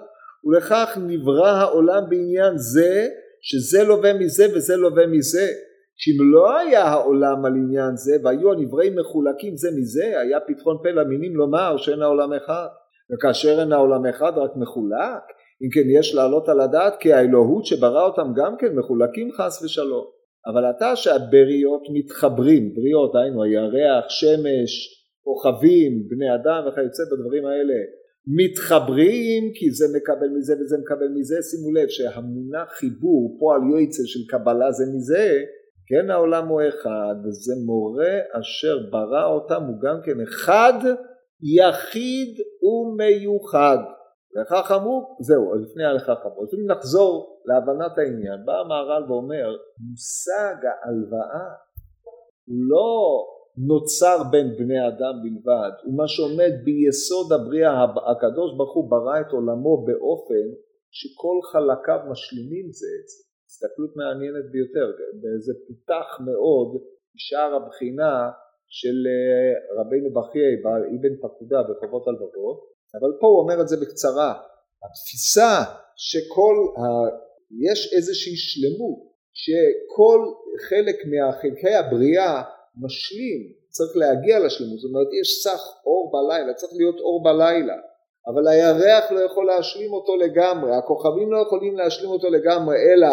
ולכך 0.45 0.99
נברא 1.07 1.49
העולם 1.49 2.03
בעניין 2.09 2.59
זה 2.59 3.09
שזה 3.43 3.85
לווה 3.85 4.13
מזה 4.13 4.47
וזה 4.55 4.77
לווה 4.77 5.07
מזה. 5.07 5.49
שאם 5.97 6.33
לא 6.33 6.59
היה 6.59 6.85
העולם 6.85 7.45
על 7.45 7.53
עניין 7.53 7.97
זה 7.97 8.17
והיו 8.25 8.53
הנבראים 8.53 8.97
מחולקים 8.99 9.57
זה 9.57 9.69
מזה 9.77 10.21
היה 10.21 10.41
פתחון 10.41 10.77
פה 10.83 10.91
למינים 10.91 11.37
לומר 11.37 11.77
שאין 11.77 12.03
העולם 12.03 12.33
אחד 12.33 12.67
וכאשר 13.13 13.61
אין 13.61 13.73
העולם 13.73 14.07
אחד 14.07 14.33
רק 14.37 14.51
מחולק. 14.57 15.23
אם 15.63 15.69
כן 15.75 15.99
יש 16.01 16.15
להעלות 16.15 16.49
על 16.49 16.61
הדעת 16.61 16.97
כי 17.01 17.13
האלוהות 17.13 17.67
שברא 17.67 18.03
אותם 18.07 18.33
גם 18.37 18.57
כן 18.59 18.75
מחולקים 18.75 19.33
חס 19.33 19.63
ושלום. 19.63 20.05
אבל 20.47 20.71
אתה 20.71 20.97
שהבריות 20.97 21.83
מתחברים 21.93 22.75
בריות 22.75 23.13
היינו 23.17 23.43
הירח 23.43 24.05
שמש 24.09 24.73
כוכבים 25.25 25.93
בני 26.09 26.35
אדם 26.35 26.61
וכיוצא 26.69 27.03
בדברים 27.13 27.47
האלה 27.47 27.79
מתחברים 28.27 29.53
כי 29.55 29.71
זה 29.71 29.87
מקבל 29.97 30.29
מזה 30.37 30.55
וזה 30.61 30.77
מקבל 30.79 31.09
מזה. 31.19 31.37
שימו 31.51 31.73
לב 31.73 31.89
שהמונח 31.89 32.69
חיבור 32.69 33.37
פועל 33.41 33.61
יועצה 33.71 34.03
של 34.07 34.21
קבלה 34.31 34.73
זה 34.73 34.85
מזה. 34.95 35.43
כן 35.89 36.11
העולם 36.11 36.49
הוא 36.49 36.63
אחד 36.69 37.15
וזה 37.25 37.55
מורה 37.67 38.19
אשר 38.41 38.79
ברא 38.91 39.25
אותם 39.27 39.63
הוא 39.63 39.81
גם 39.83 39.97
כן 40.05 40.21
אחד 40.21 40.79
יחיד 41.43 42.41
ומיוחד. 42.63 43.79
לכך 44.41 44.73
אמרו 44.77 45.17
זהו 45.21 45.55
לפני 45.55 45.85
הלכך 45.85 46.19
אמרו. 46.27 46.43
אז 46.43 46.55
אם 46.55 46.71
נחזור 46.71 47.43
להבנת 47.45 47.99
העניין 47.99 48.45
בא 48.45 48.53
המהר"ל 48.53 49.13
ואומר 49.13 49.57
מושג 49.91 50.57
ההלוואה 50.65 51.49
הוא 52.47 52.57
לא 52.71 52.91
נוצר 53.69 54.19
בין 54.31 54.49
בני 54.59 54.89
אדם 54.89 55.15
בלבד. 55.23 55.73
הוא 55.85 55.97
מה 55.97 56.09
שעומד 56.09 56.53
ביסוד 56.65 57.33
הבריאה. 57.33 57.85
הקדוש 57.85 58.51
ברוך 58.57 58.75
הוא 58.75 58.91
ברא 58.91 59.21
את 59.21 59.31
עולמו 59.33 59.85
באופן 59.87 60.47
שכל 60.91 61.39
חלקיו 61.53 62.01
משלימים 62.11 62.67
זה 62.79 62.91
את 62.99 63.09
זה. 63.09 63.19
הסתכלות 63.49 63.93
מעניינת 63.97 64.47
ביותר. 64.53 64.87
וזה 65.21 65.53
פותח 65.67 66.09
מאוד 66.29 66.69
משאר 67.15 67.51
הבחינה 67.55 68.31
של 68.69 68.97
אה, 69.13 69.81
רבינו 69.81 70.09
בחיי 70.15 70.55
אבן 70.95 71.17
פקודה 71.23 71.63
בחובות 71.63 72.09
הלבבות 72.09 72.59
אבל 73.01 73.11
פה 73.21 73.27
הוא 73.27 73.41
אומר 73.41 73.61
את 73.61 73.69
זה 73.69 73.77
בקצרה. 73.77 74.35
התפיסה 74.85 75.53
שכל 75.97 76.57
ה... 76.79 76.83
יש 77.67 77.93
איזושהי 77.97 78.37
שלמות 78.37 78.99
שכל 79.33 80.21
חלק 80.69 80.97
מחלקי 81.13 81.75
הבריאה 81.75 82.43
משלים 82.85 83.41
צריך 83.69 83.97
להגיע 83.97 84.39
לשלמות. 84.39 84.79
זאת 84.79 84.89
אומרת 84.89 85.09
יש 85.21 85.29
סך 85.43 85.61
אור 85.87 86.13
בלילה 86.13 86.55
צריך 86.55 86.73
להיות 86.77 86.99
אור 87.01 87.23
בלילה. 87.25 87.77
אבל 88.29 88.49
הירח 88.49 89.11
לא 89.11 89.21
יכול 89.21 89.47
להשלים 89.47 89.93
אותו 89.93 90.17
לגמרי 90.17 90.77
הכוכבים 90.77 91.33
לא 91.33 91.39
יכולים 91.39 91.77
להשלים 91.77 92.11
אותו 92.11 92.31
לגמרי 92.31 92.77
אלא 92.77 93.09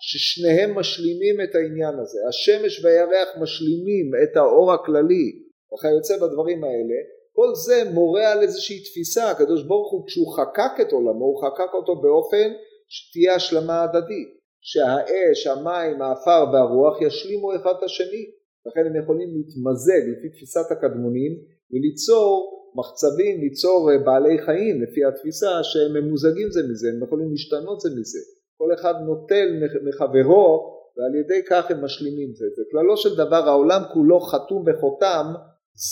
ששניהם 0.00 0.78
משלימים 0.78 1.40
את 1.44 1.54
העניין 1.54 1.94
הזה. 1.98 2.18
השמש 2.28 2.84
והירח 2.84 3.28
משלימים 3.40 4.10
את 4.22 4.36
האור 4.36 4.72
הכללי 4.72 5.26
וכיוצא 5.74 6.16
בדברים 6.16 6.64
האלה. 6.64 6.98
כל 7.32 7.54
זה 7.54 7.90
מורה 7.90 8.32
על 8.32 8.42
איזושהי 8.42 8.80
תפיסה. 8.80 9.30
הקדוש 9.30 9.62
ברוך 9.62 9.92
הוא 9.92 10.06
כשהוא 10.06 10.36
חקק 10.36 10.80
את 10.80 10.92
עולמו 10.92 11.24
הוא 11.24 11.42
חקק 11.46 11.74
אותו 11.74 12.00
באופן 12.00 12.52
שתהיה 12.88 13.34
השלמה 13.34 13.82
הדדית. 13.82 14.38
שהאש, 14.60 15.46
המים, 15.46 16.02
האפר 16.02 16.44
והרוח 16.52 17.02
ישלימו 17.02 17.56
אחד 17.56 17.74
את 17.78 17.82
השני. 17.82 18.24
לכן 18.66 18.86
הם 18.86 19.02
יכולים 19.02 19.28
להתמזג 19.36 20.02
לפי 20.12 20.28
תפיסת 20.28 20.66
הקדמונים 20.70 21.32
וליצור 21.70 22.30
מחצבים, 22.78 23.40
ליצור 23.40 23.90
בעלי 24.04 24.38
חיים 24.46 24.82
לפי 24.82 25.00
התפיסה 25.04 25.62
שהם 25.62 25.92
ממוזגים 25.96 26.48
זה 26.50 26.60
מזה, 26.70 26.88
הם 26.88 27.02
יכולים 27.04 27.30
להשתנות 27.30 27.80
זה 27.80 27.90
מזה 28.00 28.18
כל 28.58 28.74
אחד 28.74 28.94
נוטל 29.06 29.48
מחברו 29.88 30.78
ועל 30.96 31.14
ידי 31.14 31.42
כך 31.50 31.70
הם 31.70 31.84
משלימים 31.84 32.34
זה. 32.34 32.46
זה 32.56 32.62
כללו 32.70 32.96
של 32.96 33.16
דבר 33.16 33.48
העולם 33.48 33.82
כולו 33.92 34.20
חתום 34.20 34.64
בחותם 34.64 35.26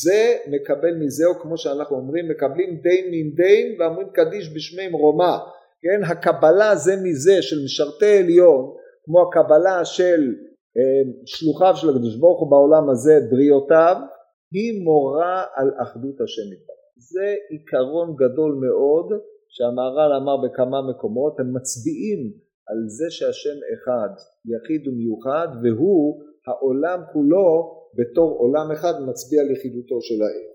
זה 0.02 0.36
מקבל 0.50 0.94
מזה 0.94 1.26
או 1.26 1.34
כמו 1.34 1.58
שאנחנו 1.58 1.96
אומרים 1.96 2.28
מקבלים 2.28 2.70
דין 2.82 3.04
מן 3.10 3.34
דין 3.34 3.80
ואומרים 3.80 4.08
קדיש 4.10 4.54
בשמי 4.54 4.88
רומא 4.92 5.36
כן? 5.82 6.04
הקבלה 6.12 6.76
זה 6.76 6.96
מזה 7.04 7.42
של 7.42 7.56
משרתי 7.64 8.18
עליון 8.18 8.74
כמו 9.04 9.18
הקבלה 9.22 9.84
של 9.84 10.34
אה, 10.76 11.12
שלוחיו 11.26 11.76
של 11.76 11.88
הקדוש 11.90 12.16
ברוך 12.16 12.40
הוא 12.40 12.50
בעולם 12.50 12.90
הזה 12.90 13.18
בריאותיו 13.30 13.96
היא 14.52 14.84
מורה 14.84 15.44
על 15.54 15.70
אחדות 15.82 16.20
השם 16.20 16.52
יתברך. 16.52 16.76
זה 16.96 17.34
עיקרון 17.50 18.16
גדול 18.16 18.52
מאוד 18.64 19.20
שהמהר"ל 19.48 20.12
אמר 20.12 20.36
בכמה 20.36 20.90
מקומות 20.90 21.40
הם 21.40 21.56
מצביעים 21.56 22.45
על 22.70 22.80
זה 22.96 23.06
שהשם 23.10 23.58
אחד 23.74 24.12
יחיד 24.52 24.88
ומיוחד 24.88 25.48
והוא 25.62 26.22
העולם 26.46 27.00
כולו 27.12 27.48
בתור 27.98 28.30
עולם 28.38 28.72
אחד 28.72 28.94
מצביע 29.08 29.40
על 29.42 29.50
יחידותו 29.50 29.98
של 30.00 30.22
האל. 30.22 30.46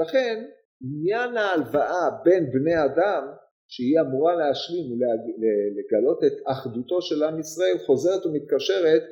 לכן 0.00 0.44
עניין 0.86 1.36
ההלוואה 1.36 2.04
בין 2.24 2.42
בני 2.54 2.84
אדם 2.84 3.22
שהיא 3.68 4.00
אמורה 4.00 4.34
להשלים 4.40 4.86
ולגלות 4.92 6.20
את 6.26 6.36
אחדותו 6.52 7.02
של 7.02 7.22
עם 7.22 7.40
ישראל 7.40 7.78
חוזרת 7.86 8.26
ומתקשרת 8.26 9.02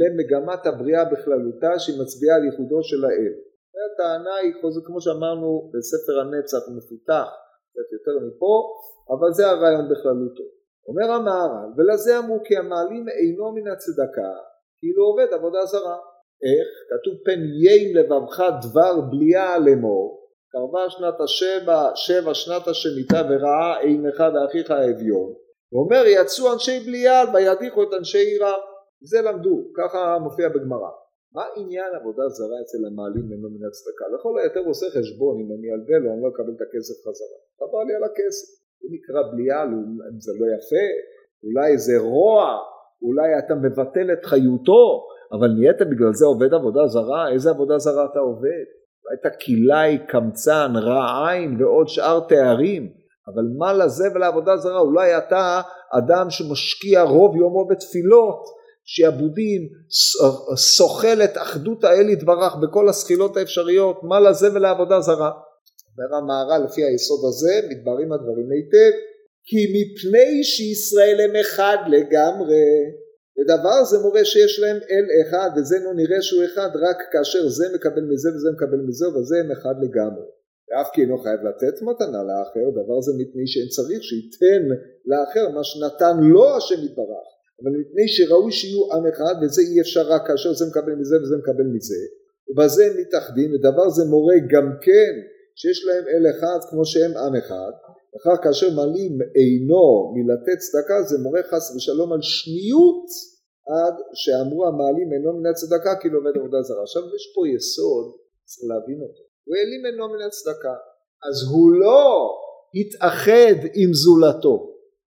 למגמת 0.00 0.66
הבריאה 0.66 1.04
בכללותה 1.04 1.78
שהיא 1.78 2.00
מצביעה 2.02 2.36
על 2.36 2.44
ייחודו 2.44 2.82
של 2.82 3.04
האל. 3.04 3.34
הטענה 3.84 4.34
היא 4.42 4.52
כמו 4.86 5.00
שאמרנו 5.00 5.70
בספר 5.72 6.20
הנצח 6.20 6.62
מפותח 6.76 7.28
קצת 7.68 7.88
יותר 7.96 8.26
מפה 8.26 8.52
אבל 9.10 9.32
זה 9.32 9.46
הרעיון 9.46 9.86
בכללותו. 9.90 10.55
אומר 10.88 11.12
המהר"ל 11.12 11.68
ולזה 11.76 12.18
אמרו 12.18 12.38
כי 12.44 12.56
המעלים 12.56 13.08
אינו 13.08 13.52
מן 13.52 13.68
הצדקה 13.72 14.32
כאילו 14.78 15.04
עובד 15.04 15.32
עבודה 15.32 15.64
זרה. 15.64 15.98
איך? 16.46 16.68
כתוב 16.90 17.14
פן 17.24 17.40
יין 17.62 17.96
לבבך 17.96 18.40
דבר 18.62 19.00
בליעה 19.00 19.58
לאמור 19.58 20.26
קרבה 20.52 20.90
שנת 20.90 21.20
השבע 21.20 21.90
שבע 21.94 22.34
שנת 22.34 22.68
השמיטה 22.68 23.22
וראה 23.30 23.78
עינך 23.80 24.24
ואחיך 24.34 24.70
האביון. 24.70 25.32
הוא 25.72 25.84
אומר 25.84 26.02
יצאו 26.06 26.52
אנשי 26.52 26.80
בליעל 26.86 27.26
וידיחו 27.34 27.82
את 27.82 27.92
אנשי 27.98 28.18
עירם 28.18 28.60
זה 29.00 29.22
למדו 29.22 29.56
ככה 29.76 30.18
מופיע 30.18 30.48
בגמרא. 30.48 30.90
מה 31.34 31.44
עניין 31.56 31.90
עבודה 32.00 32.28
זרה 32.28 32.58
אצל 32.62 32.78
המעלים 32.86 33.32
אינו 33.32 33.48
מן 33.54 33.66
הצדקה? 33.68 34.04
לכל 34.14 34.38
היותר 34.38 34.60
עושה 34.60 34.86
חשבון 34.86 35.34
אם 35.42 35.48
אני 35.54 35.68
אלווה 35.74 35.98
לו 35.98 36.12
אני 36.12 36.22
לא 36.22 36.28
אקבל 36.28 36.54
את 36.56 36.62
הכסף 36.66 36.96
חזרה. 37.04 37.38
חבל 37.58 37.84
לי 37.88 37.94
על 37.94 38.04
הכסף 38.04 38.65
זה 38.80 38.88
נקרא 38.94 39.32
בליעל, 39.32 39.68
זה 40.18 40.32
לא 40.40 40.46
יפה, 40.54 40.86
אולי 41.44 41.78
זה 41.78 41.98
רוע, 41.98 42.58
אולי 43.02 43.38
אתה 43.38 43.54
מבטל 43.54 44.12
את 44.12 44.24
חיותו, 44.24 45.06
אבל 45.32 45.48
נהיית 45.48 45.80
בגלל 45.90 46.12
זה 46.12 46.26
עובד 46.26 46.54
עבודה 46.54 46.86
זרה, 46.86 47.32
איזה 47.32 47.50
עבודה 47.50 47.78
זרה 47.78 48.04
אתה 48.12 48.18
עובד? 48.18 48.66
אתה 49.20 49.28
כלאי, 49.30 49.98
קמצן, 50.08 50.72
רע 50.76 51.28
עין 51.28 51.62
ועוד 51.62 51.88
שאר 51.88 52.20
תארים, 52.28 52.92
אבל 53.28 53.44
מה 53.58 53.72
לזה 53.72 54.04
ולעבודה 54.14 54.56
זרה? 54.56 54.80
אולי 54.80 55.18
אתה 55.18 55.60
אדם 55.98 56.30
שמשקיע 56.30 57.02
רוב 57.02 57.36
יומו 57.36 57.66
בתפילות, 57.66 58.42
שעבודים 58.84 59.62
סוכל 60.56 61.22
את 61.24 61.36
אחדות 61.36 61.84
האל 61.84 62.08
יתברך 62.08 62.56
בכל 62.62 62.88
הסחילות 62.88 63.36
האפשריות, 63.36 64.00
מה 64.02 64.20
לזה 64.20 64.54
ולעבודה 64.54 65.00
זרה? 65.00 65.30
אומר 65.98 66.16
המהר"ל 66.16 66.64
לפי 66.64 66.84
היסוד 66.84 67.20
הזה 67.28 67.68
מתבררים 67.70 68.12
הדברים 68.12 68.48
היטב 68.50 68.94
כי 69.48 69.60
מפני 69.76 70.44
שישראל 70.44 71.20
הם 71.20 71.36
אחד 71.40 71.78
לגמרי. 71.96 72.66
ודבר 73.38 73.84
זה 73.90 73.98
מורה 73.98 74.24
שיש 74.24 74.60
להם 74.60 74.76
אל 74.76 75.06
אחד 75.22 75.50
וזה 75.56 75.76
לא 75.84 75.94
נראה 75.94 76.22
שהוא 76.22 76.44
אחד 76.44 76.70
רק 76.74 76.98
כאשר 77.12 77.48
זה 77.48 77.66
מקבל 77.74 78.04
מזה 78.10 78.28
וזה 78.34 78.48
מקבל 78.56 78.80
מזה 78.88 79.08
וזה 79.08 79.36
הם 79.40 79.50
אחד 79.50 79.74
לגמרי. 79.84 80.26
ואף 80.68 80.88
כי 80.92 81.00
אינו 81.00 81.18
חייב 81.18 81.40
לתת 81.48 81.82
מתנה 81.82 82.22
לאחר 82.30 82.66
דבר 82.80 82.98
זה 83.06 83.12
מפני 83.20 83.46
שאין 83.46 83.68
צריך 83.76 84.00
שייתן 84.08 84.62
לאחר 85.10 85.48
מה 85.48 85.64
שנתן 85.64 86.16
לו 86.32 86.56
השם 86.56 86.80
יתברך. 86.86 87.28
אבל 87.58 87.72
מפני 87.80 88.08
שראוי 88.08 88.52
שיהיו 88.52 88.92
עם 88.92 89.06
אחד 89.06 89.34
וזה 89.42 89.62
אי 89.62 89.80
אפשר 89.80 90.04
רק 90.12 90.22
כאשר 90.26 90.52
זה 90.52 90.64
מקבל 90.70 90.94
מזה 91.00 91.16
וזה 91.22 91.36
מקבל 91.42 91.66
מזה. 91.74 92.02
ובזה 92.48 92.82
הם 92.86 92.94
מתאחדים 93.00 93.50
ודבר 93.54 93.88
זה 93.90 94.04
מורה 94.04 94.38
גם 94.52 94.68
כן 94.80 95.12
שיש 95.60 95.78
להם 95.86 96.04
אל 96.12 96.24
אחד 96.32 96.60
כמו 96.70 96.84
שהם 96.84 97.12
עם 97.24 97.34
אחד 97.42 97.72
אחר 98.16 98.36
כאשר 98.42 98.68
מעלים 98.76 99.14
עינו 99.38 99.86
מלתת 100.14 100.58
צדקה 100.64 101.02
זה 101.08 101.16
מורה 101.24 101.42
חס 101.50 101.76
ושלום 101.76 102.12
על 102.12 102.22
שניות 102.22 103.06
עד 103.74 103.96
שאמרו 104.20 104.66
המעלים 104.66 105.08
עינו 105.14 105.30
מן 105.38 105.46
הצדקה 105.50 105.92
כי 106.00 106.08
לומד 106.08 106.34
עבודה 106.38 106.62
זרה. 106.62 106.82
עכשיו 106.82 107.02
יש 107.16 107.24
פה 107.34 107.40
יסוד 107.54 108.06
צריך 108.44 108.64
להבין 108.70 109.00
אותו. 109.06 109.22
הוא 109.46 109.54
העלים 109.56 109.82
עינו 109.86 110.08
מן 110.12 110.22
הצדקה. 110.26 110.76
אז 111.28 111.36
הוא 111.52 111.66
לא 111.82 112.04
התאחד 112.78 113.58
עם 113.80 113.90
זולתו. 114.02 114.56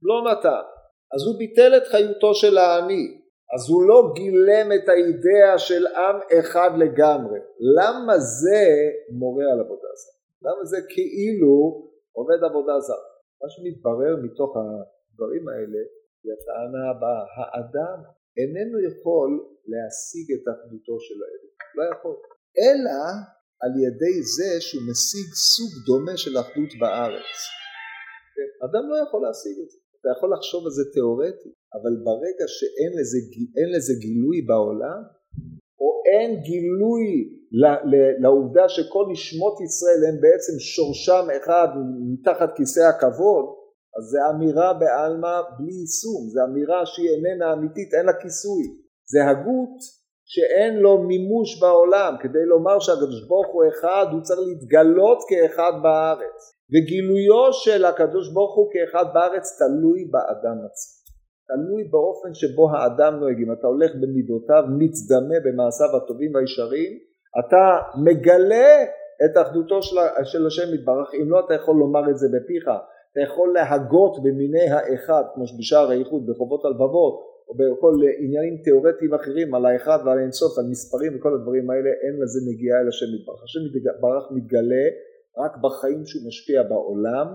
לא 0.08 0.32
נתן 0.32 0.66
אז 1.14 1.22
הוא 1.28 1.36
ביטל 1.40 1.78
את 1.78 1.88
חיותו 1.88 2.34
של 2.34 2.58
העני 2.58 3.06
אז 3.54 3.70
הוא 3.70 3.84
לא 3.90 4.00
גילם 4.16 4.68
את 4.78 4.90
האידאה 4.90 5.58
של 5.58 5.88
עם 5.88 6.40
אחד 6.40 6.72
לגמרי. 6.78 7.40
למה 7.78 8.20
זה 8.20 8.62
מורה 9.20 9.46
על 9.54 9.60
עבודה 9.60 9.92
זרה 10.02 10.19
למה 10.46 10.66
זה 10.72 10.80
כאילו 10.94 11.56
עובד 12.18 12.40
עבודה 12.50 12.76
זרה? 12.88 13.12
מה 13.42 13.48
שמתברר 13.54 14.14
מתוך 14.26 14.52
הדברים 14.60 15.46
האלה 15.52 15.82
היא 16.24 16.32
הטענה 16.36 16.84
הבאה 16.92 17.24
האדם 17.38 18.00
איננו 18.40 18.78
יכול 18.90 19.30
להשיג 19.72 20.28
את 20.36 20.46
אחדותו 20.54 20.96
של 21.06 21.18
האלוהים. 21.24 21.56
לא 21.78 21.84
יכול. 21.94 22.16
אלא 22.64 23.02
על 23.64 23.74
ידי 23.86 24.16
זה 24.36 24.52
שהוא 24.66 24.84
משיג 24.90 25.28
סוג 25.54 25.72
דומה 25.88 26.16
של 26.24 26.34
אחדות 26.42 26.72
בארץ. 26.80 27.38
אדם 28.66 28.84
לא 28.92 28.98
יכול 29.04 29.22
להשיג 29.28 29.56
את 29.64 29.70
זה. 29.72 29.78
אתה 30.00 30.10
יכול 30.16 30.30
לחשוב 30.36 30.62
על 30.66 30.74
זה 30.78 30.84
תיאורטי, 30.94 31.52
אבל 31.78 31.94
ברגע 32.08 32.46
שאין 32.58 32.92
לזה, 33.00 33.20
לזה 33.76 33.94
גילוי 34.06 34.38
בעולם, 34.50 35.02
או 35.82 35.90
אין 36.12 36.32
גילוי 36.50 37.06
לעובדה 38.22 38.70
שכל 38.70 39.06
נשמות 39.12 39.62
ישראל 39.62 40.02
הם 40.10 40.22
בעצם 40.22 40.56
שורשם 40.60 41.26
אחד 41.38 41.68
מתחת 42.14 42.56
כיסא 42.56 42.80
הכבוד, 42.80 43.46
אז 43.98 44.04
זה 44.12 44.20
אמירה 44.30 44.74
בעלמא 44.74 45.42
בלי 45.58 45.74
יישום, 45.74 46.22
זו 46.34 46.40
אמירה 46.50 46.86
שהיא 46.86 47.10
איננה 47.10 47.54
אמיתית, 47.54 47.94
אין 47.94 48.06
לה 48.06 48.14
כיסוי. 48.22 48.64
זה 49.12 49.20
הגות 49.30 49.78
שאין 50.26 50.74
לו 50.84 50.98
מימוש 50.98 51.60
בעולם, 51.62 52.14
כדי 52.22 52.46
לומר 52.46 52.80
שהקדוש 52.80 53.28
ברוך 53.28 53.48
הוא 53.54 53.64
אחד, 53.72 54.06
הוא 54.12 54.22
צריך 54.22 54.40
להתגלות 54.48 55.20
כאחד 55.30 55.74
בארץ. 55.84 56.38
וגילויו 56.72 57.54
של 57.54 57.86
הקדוש 57.86 58.34
ברוך 58.34 58.56
הוא 58.58 58.68
כאחד 58.74 59.06
בארץ 59.14 59.46
תלוי 59.60 60.02
באדם 60.14 60.58
עצמו. 60.66 61.00
תלוי 61.50 61.84
באופן 61.94 62.34
שבו 62.34 62.66
האדם 62.72 63.14
נוהג. 63.20 63.38
אם 63.44 63.52
אתה 63.54 63.68
הולך 63.68 63.92
במידותיו, 64.02 64.64
מצדמה 64.80 65.38
במעשיו 65.46 65.92
הטובים 65.98 66.36
והישרים, 66.36 66.92
אתה 67.40 67.64
מגלה 68.06 68.72
את 69.26 69.48
אחדותו 69.48 69.82
של, 69.82 69.96
של 70.24 70.48
השם 70.48 70.74
יתברך. 70.74 71.10
אם 71.14 71.32
לא 71.32 71.40
אתה 71.46 71.54
יכול 71.54 71.76
לומר 71.76 72.10
את 72.10 72.18
זה 72.18 72.28
בפיך, 72.36 72.64
אתה 73.12 73.20
יכול 73.28 73.54
להגות 73.54 74.24
במיני 74.24 74.68
האחד, 74.70 75.24
כמו 75.34 75.48
שבשער 75.48 75.90
האיחוד, 75.92 76.22
בחובות 76.28 76.66
הלבבות, 76.66 77.16
או 77.48 77.54
בכל 77.60 77.94
עניינים 78.24 78.58
תיאורטיים 78.64 79.14
אחרים 79.14 79.56
על 79.56 79.66
האחד 79.66 80.00
ועל 80.06 80.18
האינסוף, 80.18 80.58
על 80.60 80.66
מספרים 80.74 81.12
וכל 81.16 81.34
הדברים 81.34 81.70
האלה, 81.70 81.90
אין 82.04 82.16
לזה 82.22 82.40
נגיעה 82.50 82.82
אל 82.82 82.88
השם 82.88 83.10
יתברך. 83.16 83.44
השם 83.44 83.60
יתברך 83.68 84.24
מתגלה 84.36 84.86
רק 85.42 85.54
בחיים 85.64 86.06
שהוא 86.06 86.24
משפיע 86.28 86.64
בעולם, 86.64 87.28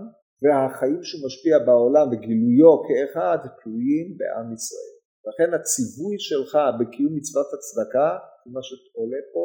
והחיים 0.43 1.03
שהוא 1.03 1.27
משפיע 1.27 1.59
בעולם 1.59 2.07
וגילויו 2.09 2.73
כאחד 2.87 3.39
תלויים 3.63 4.07
בעם 4.19 4.53
ישראל. 4.53 4.95
לכן 5.29 5.55
הציווי 5.55 6.17
שלך 6.19 6.53
בקיום 6.79 7.13
מצוות 7.17 7.47
הצדקה, 7.55 8.09
מה 8.47 8.63
שעולה 8.63 9.21
פה, 9.33 9.45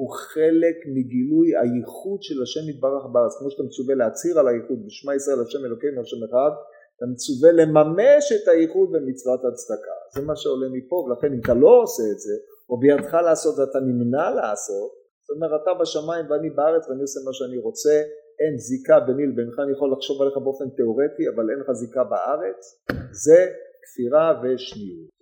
הוא 0.00 0.10
חלק 0.32 0.76
מגילוי 0.96 1.48
הייחוד 1.60 2.20
של 2.26 2.38
השם 2.42 2.64
יתברך 2.70 3.04
בארץ. 3.12 3.32
כמו 3.38 3.50
שאתה 3.50 3.62
מצווה 3.68 3.94
להצהיר 4.00 4.38
על 4.40 4.48
הייחוד 4.48 4.78
בשמע 4.86 5.14
ישראל 5.14 5.40
השם 5.40 5.62
אלוקינו 5.68 6.00
השם 6.00 6.20
אחד, 6.26 6.52
אתה 6.96 7.06
מצווה 7.12 7.50
לממש 7.60 8.24
את 8.36 8.48
הייחוד 8.52 8.88
במצוות 8.92 9.40
הצדקה. 9.48 9.96
זה 10.14 10.20
מה 10.28 10.36
שעולה 10.36 10.68
מפה, 10.76 10.96
ולכן 10.96 11.30
אם 11.34 11.40
אתה 11.44 11.54
לא 11.64 11.72
עושה 11.82 12.02
את 12.12 12.20
זה, 12.24 12.34
או 12.70 12.74
בידך 12.80 13.14
לעשות 13.14 13.54
ואתה 13.58 13.80
נמנע 13.88 14.26
לעשות, 14.38 14.90
זאת 15.24 15.34
אומרת 15.34 15.60
אתה 15.62 15.72
בשמיים 15.80 16.24
ואני 16.30 16.50
בארץ 16.50 16.82
ואני 16.88 17.02
עושה 17.06 17.20
מה 17.26 17.32
שאני 17.38 17.58
רוצה, 17.66 17.96
אין 18.40 18.54
זיקה 18.66 19.00
ביני 19.06 19.26
לבינך, 19.30 19.56
אני 19.64 19.72
יכול 19.72 19.88
לחשוב 19.92 20.22
עליך 20.22 20.36
באופן 20.44 20.68
תיאורטי 20.76 21.24
אבל 21.34 21.44
אין 21.50 21.58
לך 21.62 21.68
זיקה 21.80 22.04
בארץ, 22.04 22.60
זה 23.24 23.40
כפירה 23.84 24.26
ושניות. 24.42 25.19